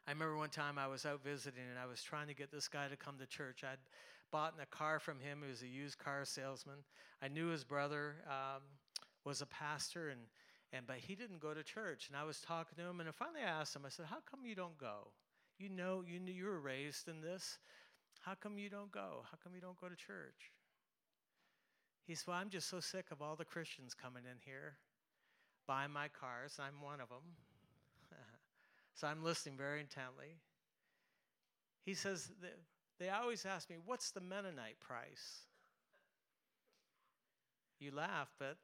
I 0.07 0.11
remember 0.11 0.37
one 0.37 0.49
time 0.49 0.77
I 0.77 0.87
was 0.87 1.05
out 1.05 1.23
visiting 1.23 1.63
and 1.69 1.79
I 1.79 1.85
was 1.85 2.01
trying 2.01 2.27
to 2.27 2.33
get 2.33 2.51
this 2.51 2.67
guy 2.67 2.87
to 2.87 2.95
come 2.95 3.17
to 3.19 3.25
church. 3.25 3.63
I'd 3.63 3.77
bought 4.31 4.55
a 4.61 4.65
car 4.65 4.99
from 4.99 5.19
him. 5.19 5.39
He 5.43 5.49
was 5.49 5.61
a 5.61 5.67
used 5.67 5.99
car 5.99 6.25
salesman. 6.25 6.77
I 7.21 7.27
knew 7.27 7.47
his 7.47 7.63
brother 7.63 8.15
um, 8.27 8.63
was 9.25 9.41
a 9.41 9.45
pastor, 9.45 10.09
and, 10.09 10.21
and 10.73 10.87
but 10.87 10.97
he 10.97 11.15
didn't 11.15 11.39
go 11.39 11.53
to 11.53 11.63
church. 11.63 12.07
And 12.07 12.17
I 12.17 12.23
was 12.23 12.41
talking 12.41 12.77
to 12.77 12.89
him, 12.89 12.99
and 12.99 13.13
finally 13.13 13.41
I 13.45 13.49
asked 13.61 13.75
him. 13.75 13.83
I 13.85 13.89
said, 13.89 14.05
"How 14.09 14.17
come 14.29 14.45
you 14.45 14.55
don't 14.55 14.77
go?" 14.77 15.11
You 15.59 15.69
know, 15.69 16.03
you 16.07 16.19
knew 16.19 16.31
you 16.31 16.45
were 16.45 16.59
raised 16.59 17.07
in 17.07 17.21
this. 17.21 17.59
How 18.21 18.33
come 18.33 18.57
you 18.57 18.69
don't 18.69 18.91
go? 18.91 19.23
How 19.29 19.37
come 19.43 19.53
you 19.53 19.61
don't 19.61 19.79
go 19.79 19.89
to 19.89 19.95
church? 19.95 20.51
He 22.07 22.15
said, 22.15 22.27
Well, 22.27 22.37
I'm 22.37 22.49
just 22.49 22.67
so 22.67 22.79
sick 22.79 23.05
of 23.11 23.21
all 23.21 23.35
the 23.35 23.45
Christians 23.45 23.93
coming 23.93 24.23
in 24.25 24.37
here, 24.43 24.77
buying 25.67 25.91
my 25.91 26.07
cars. 26.07 26.57
I'm 26.59 26.81
one 26.81 26.99
of 26.99 27.09
them. 27.09 27.37
So 28.93 29.07
I'm 29.07 29.23
listening 29.23 29.57
very 29.57 29.79
intently. 29.79 30.37
He 31.85 31.93
says, 31.93 32.31
They 32.99 33.09
always 33.09 33.45
ask 33.45 33.69
me, 33.69 33.77
What's 33.85 34.11
the 34.11 34.21
Mennonite 34.21 34.79
price? 34.79 35.45
You 37.79 37.91
laugh, 37.91 38.29
but 38.37 38.57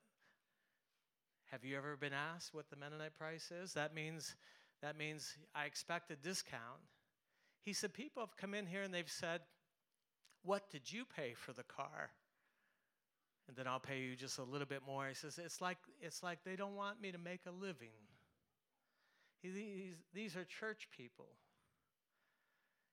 have 1.52 1.64
you 1.64 1.78
ever 1.78 1.96
been 1.96 2.14
asked 2.14 2.54
what 2.54 2.70
the 2.70 2.76
Mennonite 2.76 3.16
price 3.18 3.52
is? 3.52 3.74
That 3.74 3.96
means 3.96 4.36
that 4.82 4.98
means 4.98 5.36
I 5.56 5.66
expect 5.66 6.12
a 6.12 6.16
discount. 6.16 6.82
He 7.64 7.74
said, 7.74 7.94
People 7.94 8.22
have 8.22 8.38
come 8.38 8.54
in 8.54 8.66
here 8.66 8.84
and 8.84 8.94
they've 8.94 9.10
said, 9.10 9.42
What 10.44 10.70
did 10.70 10.92
you 10.92 11.04
pay 11.06 11.34
for 11.34 11.54
the 11.54 11.64
car? 11.64 12.12
And 13.48 13.56
then 13.56 13.66
I'll 13.66 13.80
pay 13.80 14.00
you 14.02 14.16
just 14.16 14.40
a 14.40 14.44
little 14.44 14.68
bit 14.68 14.82
more. 14.86 15.08
He 15.08 15.16
says, 15.16 15.40
It's 15.44 15.62
like, 15.62 15.78
it's 16.02 16.22
like 16.22 16.40
they 16.44 16.56
don't 16.56 16.76
want 16.76 17.02
me 17.02 17.12
to 17.12 17.18
make 17.18 17.42
a 17.48 17.52
living. 17.52 17.90
He, 19.42 19.94
these 20.14 20.36
are 20.36 20.44
church 20.46 20.88
people. 20.96 21.28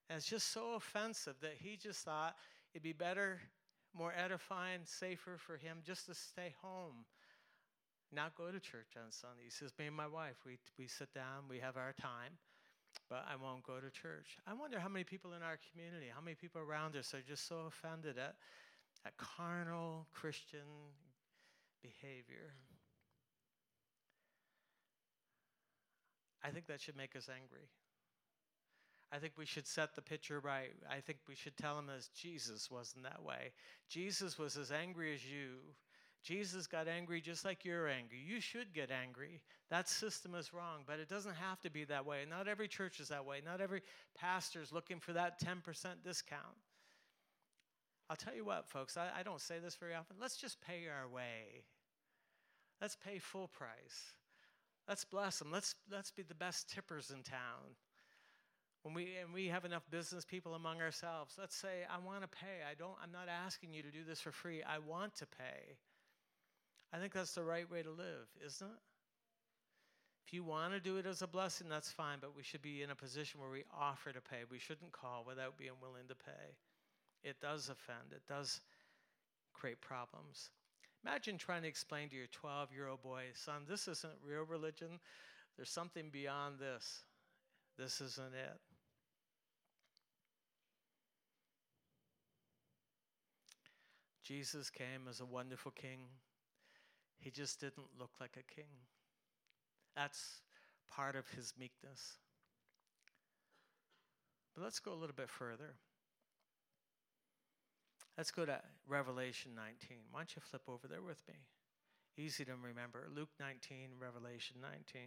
And 0.08 0.18
it's 0.18 0.26
just 0.26 0.52
so 0.52 0.74
offensive 0.74 1.36
that 1.40 1.54
he 1.58 1.76
just 1.76 2.04
thought 2.04 2.36
it'd 2.74 2.82
be 2.82 2.92
better, 2.92 3.40
more 3.96 4.12
edifying, 4.16 4.80
safer 4.84 5.38
for 5.38 5.56
him 5.56 5.78
just 5.84 6.06
to 6.06 6.14
stay 6.14 6.54
home 6.60 7.06
not 8.14 8.34
go 8.36 8.50
to 8.50 8.60
church 8.60 8.94
on 8.96 9.10
Sunday. 9.10 9.44
He 9.44 9.50
says, 9.50 9.72
Me 9.78 9.86
and 9.86 9.96
my 9.96 10.06
wife, 10.06 10.36
we, 10.46 10.58
we 10.78 10.86
sit 10.86 11.12
down, 11.12 11.50
we 11.50 11.58
have 11.58 11.76
our 11.76 11.92
time, 11.92 12.38
but 13.10 13.26
I 13.28 13.34
won't 13.36 13.64
go 13.64 13.80
to 13.80 13.90
church. 13.90 14.38
I 14.46 14.54
wonder 14.54 14.78
how 14.78 14.88
many 14.88 15.04
people 15.04 15.32
in 15.34 15.42
our 15.42 15.58
community, 15.70 16.06
how 16.14 16.22
many 16.22 16.36
people 16.36 16.60
around 16.60 16.96
us 16.96 17.12
are 17.12 17.22
just 17.26 17.48
so 17.48 17.66
offended 17.66 18.16
at, 18.18 18.36
at 19.04 19.16
carnal 19.16 20.06
Christian 20.12 20.94
behavior. 21.82 22.54
I 26.44 26.50
think 26.50 26.66
that 26.66 26.80
should 26.80 26.96
make 26.96 27.16
us 27.16 27.28
angry. 27.28 27.68
I 29.10 29.18
think 29.18 29.32
we 29.36 29.46
should 29.46 29.66
set 29.66 29.94
the 29.94 30.02
picture 30.02 30.40
right. 30.40 30.72
I 30.90 31.00
think 31.00 31.18
we 31.28 31.34
should 31.34 31.56
tell 31.56 31.76
them 31.76 31.90
as 31.96 32.08
Jesus 32.08 32.70
wasn't 32.70 33.04
that 33.04 33.22
way. 33.22 33.52
Jesus 33.88 34.38
was 34.38 34.56
as 34.56 34.70
angry 34.70 35.14
as 35.14 35.24
you 35.24 35.58
Jesus 36.24 36.66
got 36.66 36.88
angry 36.88 37.20
just 37.20 37.44
like 37.44 37.66
you're 37.66 37.86
angry. 37.86 38.18
You 38.26 38.40
should 38.40 38.72
get 38.72 38.90
angry. 38.90 39.42
That 39.68 39.90
system 39.90 40.34
is 40.34 40.54
wrong, 40.54 40.80
but 40.86 40.98
it 40.98 41.08
doesn't 41.08 41.34
have 41.34 41.60
to 41.60 41.70
be 41.70 41.84
that 41.84 42.06
way. 42.06 42.24
Not 42.28 42.48
every 42.48 42.66
church 42.66 42.98
is 42.98 43.08
that 43.08 43.26
way. 43.26 43.42
Not 43.44 43.60
every 43.60 43.82
pastor 44.18 44.62
is 44.62 44.72
looking 44.72 45.00
for 45.00 45.12
that 45.12 45.38
10% 45.38 45.62
discount. 46.02 46.40
I'll 48.08 48.16
tell 48.16 48.34
you 48.34 48.44
what, 48.44 48.66
folks, 48.66 48.96
I, 48.96 49.08
I 49.18 49.22
don't 49.22 49.40
say 49.40 49.56
this 49.62 49.74
very 49.74 49.94
often. 49.94 50.16
Let's 50.18 50.38
just 50.38 50.60
pay 50.62 50.84
our 50.88 51.06
way. 51.06 51.64
Let's 52.80 52.96
pay 52.96 53.18
full 53.18 53.48
price. 53.48 54.14
Let's 54.88 55.04
bless 55.04 55.38
them. 55.38 55.50
Let's, 55.50 55.74
let's 55.90 56.10
be 56.10 56.22
the 56.22 56.34
best 56.34 56.68
tippers 56.68 57.10
in 57.10 57.22
town. 57.22 57.76
When 58.82 58.94
we, 58.94 59.16
and 59.22 59.32
we 59.32 59.46
have 59.48 59.64
enough 59.64 59.82
business 59.90 60.26
people 60.26 60.54
among 60.54 60.82
ourselves, 60.82 61.36
let's 61.38 61.56
say, 61.56 61.86
I 61.90 62.04
want 62.04 62.20
to 62.20 62.28
pay. 62.28 62.60
I 62.70 62.74
don't, 62.74 62.96
I'm 63.02 63.12
not 63.12 63.28
asking 63.28 63.72
you 63.72 63.82
to 63.82 63.90
do 63.90 64.04
this 64.06 64.20
for 64.20 64.30
free. 64.30 64.62
I 64.62 64.78
want 64.78 65.16
to 65.16 65.26
pay. 65.26 65.78
I 66.92 66.98
think 66.98 67.14
that's 67.14 67.34
the 67.34 67.42
right 67.42 67.70
way 67.70 67.82
to 67.82 67.90
live, 67.90 68.28
isn't 68.44 68.66
it? 68.66 68.82
If 70.26 70.32
you 70.32 70.44
want 70.44 70.72
to 70.74 70.80
do 70.80 70.96
it 70.98 71.06
as 71.06 71.22
a 71.22 71.26
blessing, 71.26 71.68
that's 71.68 71.90
fine, 71.90 72.18
but 72.20 72.36
we 72.36 72.42
should 72.42 72.62
be 72.62 72.82
in 72.82 72.90
a 72.90 72.94
position 72.94 73.40
where 73.40 73.50
we 73.50 73.64
offer 73.78 74.12
to 74.12 74.20
pay. 74.20 74.44
We 74.50 74.58
shouldn't 74.58 74.92
call 74.92 75.24
without 75.26 75.58
being 75.58 75.72
willing 75.80 76.08
to 76.08 76.14
pay. 76.14 76.56
It 77.22 77.40
does 77.40 77.70
offend, 77.70 78.12
it 78.12 78.22
does 78.28 78.60
create 79.54 79.80
problems. 79.80 80.50
Imagine 81.04 81.36
trying 81.36 81.62
to 81.62 81.68
explain 81.68 82.08
to 82.08 82.16
your 82.16 82.26
12 82.28 82.72
year 82.72 82.88
old 82.88 83.02
boy, 83.02 83.24
son, 83.34 83.62
this 83.68 83.88
isn't 83.88 84.12
real 84.26 84.44
religion. 84.44 85.00
There's 85.56 85.70
something 85.70 86.08
beyond 86.10 86.58
this. 86.58 87.04
This 87.78 88.00
isn't 88.00 88.34
it. 88.34 88.60
Jesus 94.22 94.70
came 94.70 95.06
as 95.08 95.20
a 95.20 95.26
wonderful 95.26 95.72
king. 95.72 96.00
He 97.18 97.30
just 97.30 97.60
didn't 97.60 97.86
look 97.98 98.12
like 98.20 98.38
a 98.38 98.54
king. 98.54 98.70
That's 99.94 100.40
part 100.90 101.14
of 101.16 101.28
his 101.28 101.52
meekness. 101.58 102.18
But 104.54 104.64
let's 104.64 104.78
go 104.78 104.92
a 104.92 104.94
little 104.94 105.14
bit 105.14 105.28
further. 105.28 105.74
Let's 108.16 108.30
go 108.30 108.44
to 108.44 108.60
Revelation 108.86 109.52
19. 109.56 109.98
Why 110.10 110.20
don't 110.20 110.36
you 110.36 110.42
flip 110.42 110.62
over 110.68 110.86
there 110.86 111.02
with 111.02 111.22
me? 111.26 111.34
Easy 112.16 112.44
to 112.44 112.52
remember. 112.52 113.08
Luke 113.14 113.30
19, 113.40 113.90
Revelation 113.98 114.56
19. 114.62 115.02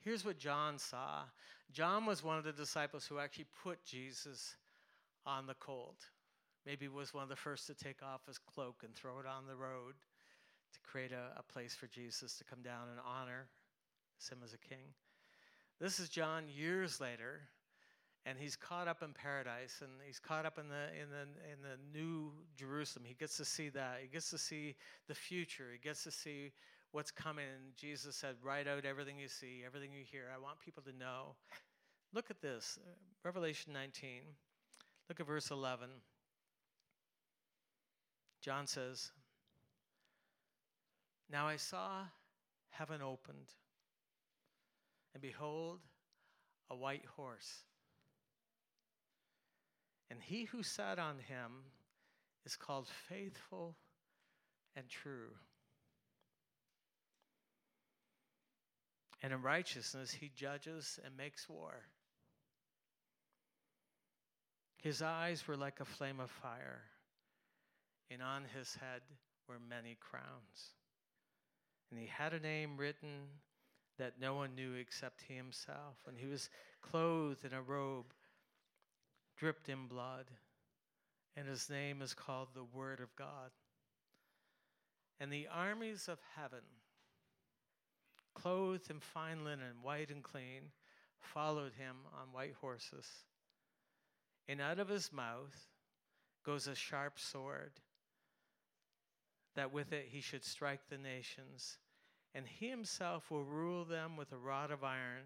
Here's 0.00 0.24
what 0.24 0.38
John 0.38 0.78
saw 0.78 1.22
John 1.72 2.06
was 2.06 2.22
one 2.22 2.38
of 2.38 2.44
the 2.44 2.52
disciples 2.52 3.06
who 3.06 3.18
actually 3.18 3.46
put 3.62 3.84
Jesus 3.84 4.56
on 5.24 5.46
the 5.46 5.54
colt. 5.54 6.06
Maybe 6.64 6.88
was 6.88 7.14
one 7.14 7.22
of 7.22 7.28
the 7.28 7.36
first 7.36 7.66
to 7.68 7.74
take 7.74 8.02
off 8.02 8.26
his 8.26 8.38
cloak 8.38 8.82
and 8.84 8.94
throw 8.94 9.18
it 9.20 9.26
on 9.26 9.46
the 9.46 9.56
road 9.56 9.94
to 10.72 10.80
create 10.80 11.12
a, 11.12 11.38
a 11.38 11.42
place 11.42 11.74
for 11.74 11.86
Jesus 11.86 12.36
to 12.38 12.44
come 12.44 12.62
down 12.62 12.88
and 12.90 13.00
honor 13.04 13.46
him 14.30 14.38
as 14.44 14.52
a 14.52 14.58
king. 14.58 14.94
This 15.80 16.00
is 16.00 16.08
John 16.08 16.44
years 16.48 17.00
later, 17.00 17.42
and 18.26 18.36
he's 18.38 18.56
caught 18.56 18.88
up 18.88 19.02
in 19.02 19.14
paradise, 19.14 19.80
and 19.80 19.90
he's 20.04 20.18
caught 20.18 20.44
up 20.44 20.58
in 20.58 20.68
the 20.68 20.88
in 21.00 21.08
the 21.10 21.22
in 21.50 21.62
the 21.62 21.98
new 21.98 22.32
Jerusalem. 22.56 23.04
He 23.06 23.14
gets 23.14 23.36
to 23.38 23.44
see 23.44 23.68
that. 23.70 24.00
He 24.02 24.08
gets 24.08 24.28
to 24.30 24.38
see 24.38 24.74
the 25.08 25.14
future. 25.14 25.68
He 25.72 25.78
gets 25.78 26.04
to 26.04 26.10
see 26.10 26.52
what's 26.92 27.10
coming. 27.10 27.46
And 27.46 27.76
Jesus 27.76 28.16
said, 28.16 28.36
"Write 28.42 28.68
out 28.68 28.84
everything 28.84 29.18
you 29.18 29.28
see, 29.28 29.62
everything 29.64 29.92
you 29.92 30.04
hear. 30.04 30.24
I 30.34 30.38
want 30.38 30.58
people 30.60 30.82
to 30.82 30.92
know." 30.92 31.36
Look 32.12 32.30
at 32.30 32.40
this, 32.40 32.78
uh, 32.86 32.90
Revelation 33.24 33.72
19. 33.72 34.22
Look 35.08 35.20
at 35.20 35.26
verse 35.26 35.50
11. 35.50 35.88
John 38.40 38.66
says, 38.66 39.10
now 41.30 41.48
I 41.48 41.56
saw 41.56 42.04
heaven 42.70 43.02
opened, 43.02 43.50
and 45.12 45.20
behold, 45.20 45.80
a 46.70 46.76
white 46.76 47.04
horse. 47.16 47.64
And 50.10 50.20
he 50.22 50.44
who 50.44 50.62
sat 50.62 50.98
on 50.98 51.18
him 51.18 51.64
is 52.44 52.56
called 52.56 52.88
faithful 53.08 53.76
and 54.76 54.88
true. 54.88 55.30
And 59.22 59.32
in 59.32 59.42
righteousness 59.42 60.12
he 60.12 60.30
judges 60.34 61.00
and 61.04 61.16
makes 61.16 61.48
war. 61.48 61.74
His 64.82 65.02
eyes 65.02 65.48
were 65.48 65.56
like 65.56 65.80
a 65.80 65.84
flame 65.84 66.20
of 66.20 66.30
fire, 66.30 66.82
and 68.08 68.22
on 68.22 68.44
his 68.56 68.76
head 68.76 69.00
were 69.48 69.58
many 69.58 69.96
crowns. 69.98 70.74
And 71.90 71.98
he 71.98 72.06
had 72.06 72.32
a 72.32 72.40
name 72.40 72.76
written 72.76 73.26
that 73.98 74.20
no 74.20 74.34
one 74.34 74.54
knew 74.54 74.74
except 74.74 75.22
he 75.26 75.34
himself. 75.34 75.96
And 76.06 76.16
he 76.16 76.26
was 76.26 76.50
clothed 76.82 77.44
in 77.44 77.52
a 77.52 77.62
robe 77.62 78.12
dripped 79.36 79.68
in 79.68 79.86
blood. 79.86 80.26
And 81.36 81.46
his 81.46 81.68
name 81.68 82.00
is 82.00 82.14
called 82.14 82.48
the 82.54 82.64
Word 82.64 83.00
of 83.00 83.14
God. 83.16 83.50
And 85.20 85.32
the 85.32 85.48
armies 85.52 86.08
of 86.08 86.18
heaven, 86.34 86.64
clothed 88.34 88.90
in 88.90 89.00
fine 89.00 89.44
linen, 89.44 89.82
white 89.82 90.10
and 90.10 90.22
clean, 90.22 90.70
followed 91.20 91.72
him 91.78 91.96
on 92.18 92.32
white 92.32 92.54
horses. 92.60 93.06
And 94.48 94.60
out 94.60 94.78
of 94.78 94.88
his 94.88 95.12
mouth 95.12 95.68
goes 96.44 96.66
a 96.66 96.74
sharp 96.74 97.18
sword 97.18 97.72
that 99.56 99.72
with 99.72 99.92
it 99.92 100.08
he 100.10 100.20
should 100.20 100.44
strike 100.44 100.88
the 100.88 100.98
nations, 100.98 101.78
and 102.34 102.46
he 102.46 102.68
himself 102.68 103.30
will 103.30 103.44
rule 103.44 103.84
them 103.84 104.16
with 104.16 104.30
a 104.32 104.36
rod 104.36 104.70
of 104.70 104.84
iron. 104.84 105.24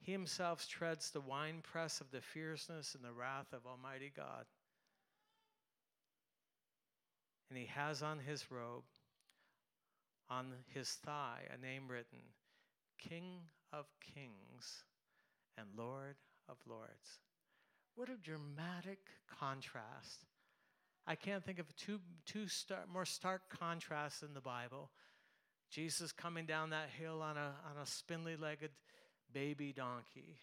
He 0.00 0.12
himself 0.12 0.66
treads 0.68 1.10
the 1.10 1.20
winepress 1.20 2.00
of 2.00 2.10
the 2.10 2.20
fierceness 2.20 2.94
and 2.94 3.04
the 3.04 3.12
wrath 3.12 3.52
of 3.52 3.66
Almighty 3.66 4.10
God. 4.14 4.46
And 7.48 7.58
he 7.58 7.66
has 7.66 8.02
on 8.02 8.18
his 8.18 8.50
robe, 8.50 8.84
on 10.28 10.52
his 10.68 10.88
thigh, 10.88 11.42
a 11.52 11.60
name 11.60 11.88
written 11.88 12.20
King 12.98 13.42
of 13.72 13.86
Kings 14.00 14.84
and 15.58 15.66
Lord 15.76 16.16
of 16.48 16.56
Lords. 16.66 17.20
What 17.94 18.08
a 18.08 18.16
dramatic 18.16 19.00
contrast 19.38 20.24
I 21.06 21.14
can't 21.14 21.44
think 21.44 21.58
of 21.58 21.74
two, 21.76 21.98
two 22.24 22.46
star, 22.46 22.84
more 22.92 23.04
stark 23.04 23.42
contrasts 23.48 24.22
in 24.22 24.34
the 24.34 24.40
Bible. 24.40 24.90
Jesus 25.70 26.12
coming 26.12 26.46
down 26.46 26.70
that 26.70 26.88
hill 26.96 27.22
on 27.22 27.36
a, 27.36 27.54
on 27.68 27.82
a 27.82 27.86
spindly 27.86 28.36
legged 28.36 28.70
baby 29.32 29.72
donkey. 29.72 30.38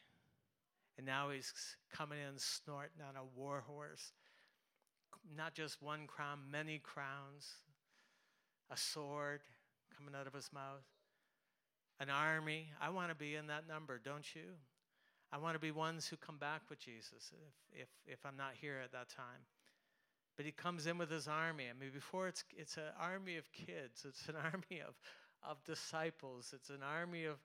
And 0.97 1.06
now 1.06 1.30
he's 1.30 1.54
coming 1.91 2.17
in 2.19 2.38
snorting 2.38 3.02
on 3.08 3.15
a 3.15 3.39
war 3.39 3.63
horse. 3.67 4.13
Not 5.36 5.54
just 5.54 5.82
one 5.82 6.08
crown, 6.08 6.39
many 6.52 6.80
crowns. 6.80 7.56
A 8.71 8.78
sword 8.78 9.41
coming 9.95 10.13
out 10.19 10.28
of 10.28 10.34
his 10.34 10.50
mouth. 10.54 10.84
An 12.00 12.10
army. 12.10 12.67
I 12.82 12.89
want 12.89 13.10
to 13.10 13.15
be 13.15 13.36
in 13.36 13.47
that 13.47 13.67
number, 13.67 14.00
don't 14.04 14.36
you? 14.36 14.56
I 15.32 15.38
want 15.38 15.56
to 15.56 15.60
be 15.60 15.71
ones 15.71 16.08
who 16.08 16.15
come 16.15 16.38
back 16.38 16.62
with 16.69 16.80
Jesus 16.80 17.32
if, 17.32 17.82
if, 17.82 17.89
if 18.08 18.26
I'm 18.26 18.38
not 18.38 18.52
here 18.60 18.80
at 18.84 18.91
that 18.93 19.10
time. 19.10 19.45
But 20.38 20.45
he 20.45 20.52
comes 20.52 20.86
in 20.86 20.97
with 20.97 21.12
his 21.12 21.28
army. 21.28 21.65
I 21.69 21.80
mean, 21.80 21.89
before 21.93 22.28
it's, 22.28 22.43
it's 22.56 22.78
an 22.78 22.93
army 23.00 23.38
of 23.38 23.52
kids, 23.52 24.06
it's 24.08 24.28
an 24.30 24.36
army 24.54 24.82
of, 24.88 24.95
of 25.43 25.63
disciples, 25.63 26.54
it's 26.54 26.69
an 26.69 26.84
army 26.84 27.26
of 27.26 27.38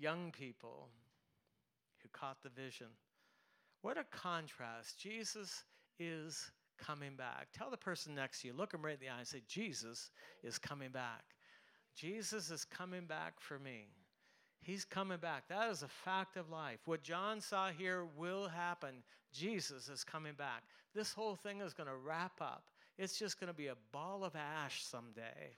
young 0.00 0.32
people 0.32 0.88
who 2.02 2.08
caught 2.12 2.42
the 2.42 2.48
vision. 2.48 2.86
What 3.82 3.98
a 3.98 4.04
contrast. 4.04 4.98
Jesus 4.98 5.64
is 5.98 6.50
coming 6.78 7.16
back. 7.16 7.48
Tell 7.56 7.70
the 7.70 7.76
person 7.76 8.14
next 8.14 8.40
to 8.40 8.48
you, 8.48 8.54
look 8.54 8.72
him 8.72 8.84
right 8.84 8.94
in 8.94 9.00
the 9.00 9.08
eye 9.08 9.18
and 9.18 9.26
say, 9.26 9.42
Jesus 9.46 10.10
is 10.42 10.58
coming 10.58 10.90
back. 10.90 11.24
Jesus 11.94 12.50
is 12.50 12.64
coming 12.64 13.04
back 13.06 13.34
for 13.40 13.58
me. 13.58 13.88
He's 14.62 14.84
coming 14.84 15.18
back. 15.18 15.48
That 15.48 15.70
is 15.70 15.82
a 15.82 15.88
fact 15.88 16.36
of 16.36 16.50
life. 16.50 16.80
What 16.84 17.02
John 17.02 17.40
saw 17.40 17.70
here 17.70 18.06
will 18.16 18.48
happen. 18.48 19.02
Jesus 19.32 19.88
is 19.88 20.04
coming 20.04 20.34
back. 20.34 20.64
This 20.94 21.12
whole 21.12 21.34
thing 21.34 21.60
is 21.60 21.72
going 21.72 21.88
to 21.88 21.96
wrap 21.96 22.40
up. 22.40 22.64
It's 22.98 23.18
just 23.18 23.40
going 23.40 23.48
to 23.48 23.56
be 23.56 23.68
a 23.68 23.76
ball 23.92 24.24
of 24.24 24.36
ash 24.36 24.84
someday. 24.84 25.56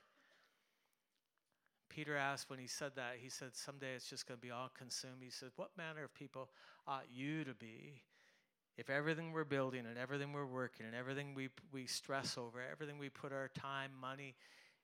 Peter 1.89 2.15
asked 2.15 2.49
when 2.49 2.59
he 2.59 2.67
said 2.67 2.91
that, 2.95 3.15
he 3.21 3.29
said, 3.29 3.55
Someday 3.55 3.93
it's 3.95 4.09
just 4.09 4.27
going 4.27 4.39
to 4.39 4.41
be 4.41 4.51
all 4.51 4.69
consumed. 4.77 5.21
He 5.21 5.29
said, 5.29 5.49
What 5.55 5.69
manner 5.77 6.03
of 6.03 6.13
people 6.13 6.49
ought 6.87 7.05
you 7.13 7.43
to 7.43 7.53
be 7.53 8.01
if 8.77 8.89
everything 8.89 9.31
we're 9.31 9.43
building 9.43 9.85
and 9.85 9.97
everything 9.97 10.33
we're 10.33 10.45
working 10.45 10.85
and 10.85 10.95
everything 10.95 11.35
we, 11.35 11.49
we 11.71 11.85
stress 11.85 12.37
over, 12.37 12.59
everything 12.71 12.97
we 12.97 13.09
put 13.09 13.31
our 13.31 13.49
time, 13.49 13.91
money, 14.01 14.35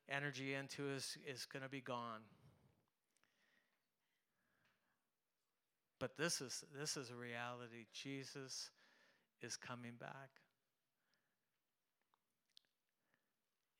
energy 0.07 0.53
into 0.53 0.89
is, 0.89 1.17
is 1.27 1.45
going 1.45 1.63
to 1.63 1.69
be 1.69 1.81
gone? 1.81 2.21
But 5.99 6.17
this 6.17 6.39
is, 6.39 6.63
this 6.79 6.95
is 6.95 7.09
a 7.09 7.15
reality. 7.15 7.85
Jesus 7.91 8.69
is 9.41 9.57
coming 9.57 9.93
back. 9.99 10.29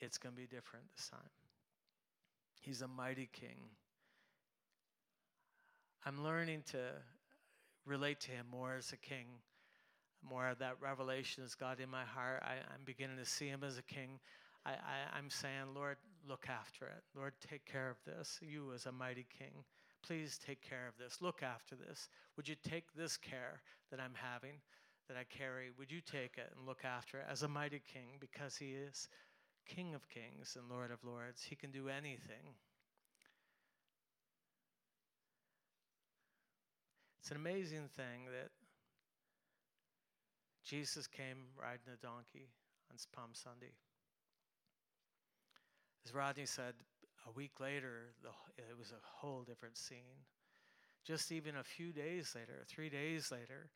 It's 0.02 0.18
going 0.18 0.34
to 0.34 0.42
be 0.42 0.48
different 0.48 0.86
this 0.96 1.10
time. 1.10 1.30
He's 2.60 2.82
a 2.82 2.88
mighty 2.88 3.30
king. 3.32 3.58
I'm 6.06 6.24
learning 6.24 6.64
to 6.72 6.80
relate 7.86 8.20
to 8.22 8.32
him 8.32 8.46
more 8.52 8.76
as 8.78 8.92
a 8.92 8.98
king. 8.98 9.28
more 10.22 10.50
of 10.50 10.60
that 10.60 10.76
revelation 10.82 11.44
has 11.44 11.56
got 11.56 11.80
in 11.80 11.90
my 11.90 12.04
heart. 12.04 12.44
I, 12.46 12.56
am 12.74 12.82
beginning 12.86 13.18
to 13.18 13.26
see 13.26 13.48
him 13.48 13.64
as 13.64 13.78
a 13.78 13.84
king. 13.84 14.20
I, 14.66 14.72
I, 14.72 15.18
I'm 15.18 15.30
saying, 15.30 15.74
Lord, 15.74 15.98
look 16.28 16.48
after 16.50 16.86
it. 16.86 17.04
Lord, 17.16 17.34
take 17.50 17.66
care 17.66 17.90
of 17.90 17.98
this. 18.06 18.40
You 18.42 18.74
as 18.74 18.86
a 18.86 18.92
mighty 18.92 19.26
king. 19.38 19.64
Please 20.06 20.40
take 20.46 20.62
care 20.62 20.88
of 20.88 20.98
this. 20.98 21.22
Look 21.22 21.42
after 21.42 21.76
this. 21.76 22.10
Would 22.36 22.48
you 22.48 22.56
take 22.68 22.94
this 22.94 23.18
care 23.18 23.62
that 23.92 24.00
I'm 24.00 24.14
having, 24.14 24.56
that 25.08 25.18
I 25.18 25.24
carry? 25.24 25.70
Would 25.78 25.92
you 25.92 26.02
take 26.02 26.38
it 26.38 26.52
and 26.56 26.68
look 26.68 26.84
after 26.84 27.20
it 27.20 27.26
as 27.30 27.44
a 27.44 27.48
mighty 27.48 27.82
king 27.94 28.18
because 28.20 28.58
he 28.58 28.72
is 28.72 29.08
King 29.76 29.94
of 29.94 30.10
kings 30.10 30.58
and 30.58 30.70
Lord 30.70 30.92
of 30.92 31.04
lords? 31.04 31.44
He 31.48 31.56
can 31.56 31.72
do 31.72 31.90
anything. 31.90 32.58
It's 37.20 37.30
an 37.30 37.38
amazing 37.38 37.90
thing 37.96 38.26
that 38.32 38.50
Jesus 40.66 41.06
came 41.06 41.54
riding 41.56 41.94
a 41.94 41.98
donkey 42.04 42.50
on 42.90 42.98
Palm 43.16 43.30
Sunday. 43.34 43.74
As 46.06 46.14
Rodney 46.14 46.48
said, 46.48 46.74
a 47.28 47.32
week 47.32 47.60
later, 47.60 48.14
the, 48.24 48.30
it 48.58 48.78
was 48.78 48.92
a 48.92 49.02
whole 49.02 49.44
different 49.44 49.78
scene. 49.78 50.26
Just 51.06 51.32
even 51.32 51.56
a 51.58 51.64
few 51.64 51.92
days 51.92 52.34
later, 52.36 52.64
three 52.68 52.90
days 52.90 53.32
later, 53.32 53.70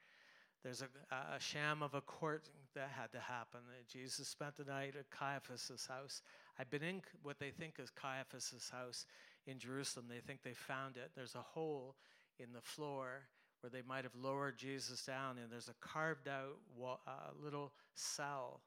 there's 0.63 0.81
a, 0.81 1.15
a 1.35 1.39
sham 1.39 1.83
of 1.83 1.93
a 1.93 2.01
court 2.01 2.49
that 2.75 2.89
had 2.89 3.11
to 3.11 3.19
happen. 3.19 3.59
Jesus 3.91 4.27
spent 4.27 4.55
the 4.55 4.63
night 4.63 4.95
at 4.97 5.09
Caiaphas' 5.11 5.87
house. 5.87 6.21
I've 6.57 6.69
been 6.69 6.83
in 6.83 7.01
what 7.21 7.39
they 7.39 7.51
think 7.51 7.75
is 7.79 7.89
Caiaphas' 7.89 8.71
house 8.71 9.05
in 9.45 9.59
Jerusalem. 9.59 10.05
They 10.09 10.21
think 10.25 10.41
they 10.43 10.53
found 10.53 10.97
it. 10.97 11.11
There's 11.15 11.35
a 11.35 11.41
hole 11.41 11.95
in 12.39 12.53
the 12.53 12.61
floor 12.61 13.23
where 13.61 13.69
they 13.69 13.81
might 13.87 14.03
have 14.03 14.15
lowered 14.15 14.57
Jesus 14.57 15.05
down, 15.05 15.37
and 15.37 15.51
there's 15.51 15.69
a 15.69 15.75
carved 15.85 16.27
out 16.27 16.57
uh, 16.81 17.31
little 17.41 17.71
cell 17.95 18.61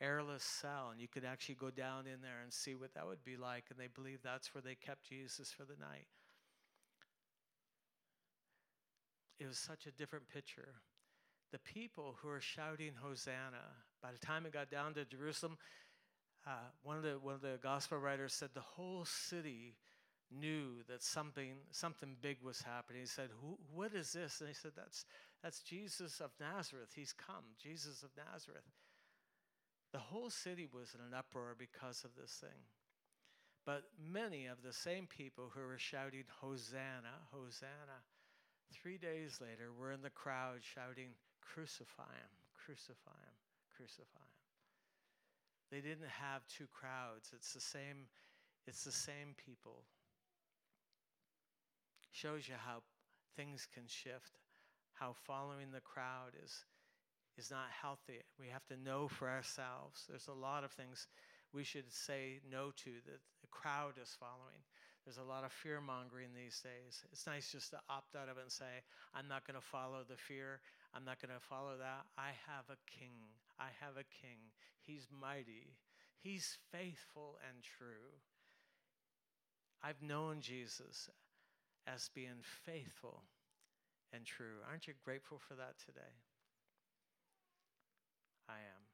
airless 0.00 0.44
cell, 0.44 0.90
and 0.92 1.00
you 1.00 1.08
could 1.08 1.24
actually 1.24 1.56
go 1.56 1.70
down 1.70 2.06
in 2.06 2.20
there 2.22 2.40
and 2.42 2.52
see 2.52 2.74
what 2.74 2.94
that 2.94 3.06
would 3.06 3.24
be 3.24 3.36
like. 3.36 3.64
And 3.70 3.78
they 3.78 3.88
believe 3.88 4.20
that's 4.22 4.54
where 4.54 4.62
they 4.62 4.74
kept 4.74 5.08
Jesus 5.08 5.50
for 5.50 5.64
the 5.64 5.78
night. 5.80 6.06
It 9.40 9.46
was 9.46 9.58
such 9.58 9.86
a 9.86 9.92
different 9.92 10.28
picture. 10.28 10.74
The 11.52 11.58
people 11.58 12.16
who 12.20 12.28
were 12.28 12.40
shouting 12.40 12.92
Hosanna, 13.00 13.64
by 14.02 14.12
the 14.12 14.18
time 14.18 14.46
it 14.46 14.52
got 14.52 14.70
down 14.70 14.94
to 14.94 15.04
Jerusalem, 15.04 15.56
uh, 16.46 16.50
one, 16.82 16.96
of 16.96 17.02
the, 17.02 17.18
one 17.20 17.34
of 17.34 17.40
the 17.40 17.58
gospel 17.62 17.98
writers 17.98 18.32
said 18.32 18.50
the 18.54 18.60
whole 18.60 19.04
city 19.04 19.76
knew 20.30 20.82
that 20.88 21.02
something, 21.02 21.54
something 21.70 22.16
big 22.20 22.36
was 22.42 22.62
happening. 22.62 23.02
He 23.02 23.06
said, 23.08 23.30
What 23.74 23.94
is 23.94 24.12
this? 24.12 24.40
And 24.40 24.48
he 24.48 24.54
said, 24.54 24.72
that's, 24.76 25.06
that's 25.42 25.60
Jesus 25.60 26.20
of 26.20 26.30
Nazareth. 26.38 26.90
He's 26.94 27.12
come, 27.12 27.44
Jesus 27.62 28.02
of 28.02 28.10
Nazareth. 28.16 28.64
The 29.92 29.98
whole 29.98 30.30
city 30.30 30.68
was 30.70 30.94
in 30.94 31.00
an 31.00 31.14
uproar 31.16 31.56
because 31.58 32.04
of 32.04 32.10
this 32.20 32.32
thing. 32.32 32.60
But 33.64 33.84
many 33.98 34.46
of 34.46 34.62
the 34.62 34.72
same 34.72 35.06
people 35.06 35.50
who 35.54 35.60
were 35.60 35.78
shouting, 35.78 36.24
Hosanna, 36.40 37.28
Hosanna, 37.32 38.04
three 38.72 38.98
days 38.98 39.40
later 39.40 39.72
were 39.72 39.92
in 39.92 40.02
the 40.02 40.10
crowd 40.10 40.60
shouting, 40.60 41.10
Crucify 41.54 42.12
him, 42.12 42.34
crucify 42.54 43.16
him, 43.24 43.36
crucify 43.74 44.20
him. 44.20 44.38
They 45.70 45.80
didn't 45.80 46.08
have 46.08 46.46
two 46.46 46.66
crowds. 46.66 47.30
It's 47.34 47.52
the 47.52 47.60
same, 47.60 48.08
it's 48.66 48.84
the 48.84 48.92
same 48.92 49.34
people. 49.36 49.84
Shows 52.12 52.48
you 52.48 52.54
how 52.58 52.82
things 53.36 53.66
can 53.72 53.84
shift, 53.86 54.40
how 54.94 55.14
following 55.26 55.70
the 55.72 55.80
crowd 55.80 56.32
is 56.44 56.64
is 57.38 57.50
not 57.50 57.70
healthy. 57.70 58.18
We 58.38 58.48
have 58.48 58.66
to 58.66 58.76
know 58.76 59.06
for 59.06 59.30
ourselves. 59.30 60.04
There's 60.08 60.26
a 60.26 60.32
lot 60.32 60.64
of 60.64 60.72
things 60.72 61.06
we 61.54 61.62
should 61.62 61.90
say 61.92 62.40
no 62.50 62.72
to 62.82 62.90
that 63.06 63.22
the 63.40 63.46
crowd 63.50 63.94
is 64.02 64.16
following. 64.18 64.60
There's 65.04 65.18
a 65.18 65.22
lot 65.22 65.44
of 65.44 65.52
fear 65.52 65.80
mongering 65.80 66.34
these 66.34 66.60
days. 66.60 67.06
It's 67.12 67.26
nice 67.26 67.52
just 67.52 67.70
to 67.70 67.80
opt 67.88 68.16
out 68.16 68.28
of 68.28 68.36
it 68.36 68.42
and 68.42 68.52
say, 68.52 68.84
I'm 69.14 69.28
not 69.28 69.46
going 69.46 69.54
to 69.54 69.64
follow 69.64 70.04
the 70.06 70.18
fear. 70.18 70.60
I'm 70.94 71.04
not 71.04 71.20
going 71.20 71.34
to 71.34 71.44
follow 71.44 71.76
that. 71.78 72.06
I 72.16 72.32
have 72.48 72.64
a 72.70 72.80
king. 72.86 73.36
I 73.58 73.68
have 73.80 73.96
a 73.96 74.08
king. 74.08 74.52
He's 74.80 75.06
mighty. 75.12 75.76
He's 76.18 76.58
faithful 76.72 77.38
and 77.48 77.62
true. 77.62 78.18
I've 79.82 80.02
known 80.02 80.40
Jesus 80.40 81.08
as 81.86 82.10
being 82.14 82.42
faithful 82.42 83.22
and 84.12 84.24
true. 84.24 84.64
Aren't 84.68 84.86
you 84.86 84.94
grateful 85.04 85.38
for 85.38 85.54
that 85.54 85.78
today? 85.84 86.16
I 88.48 88.54
am. 88.54 88.87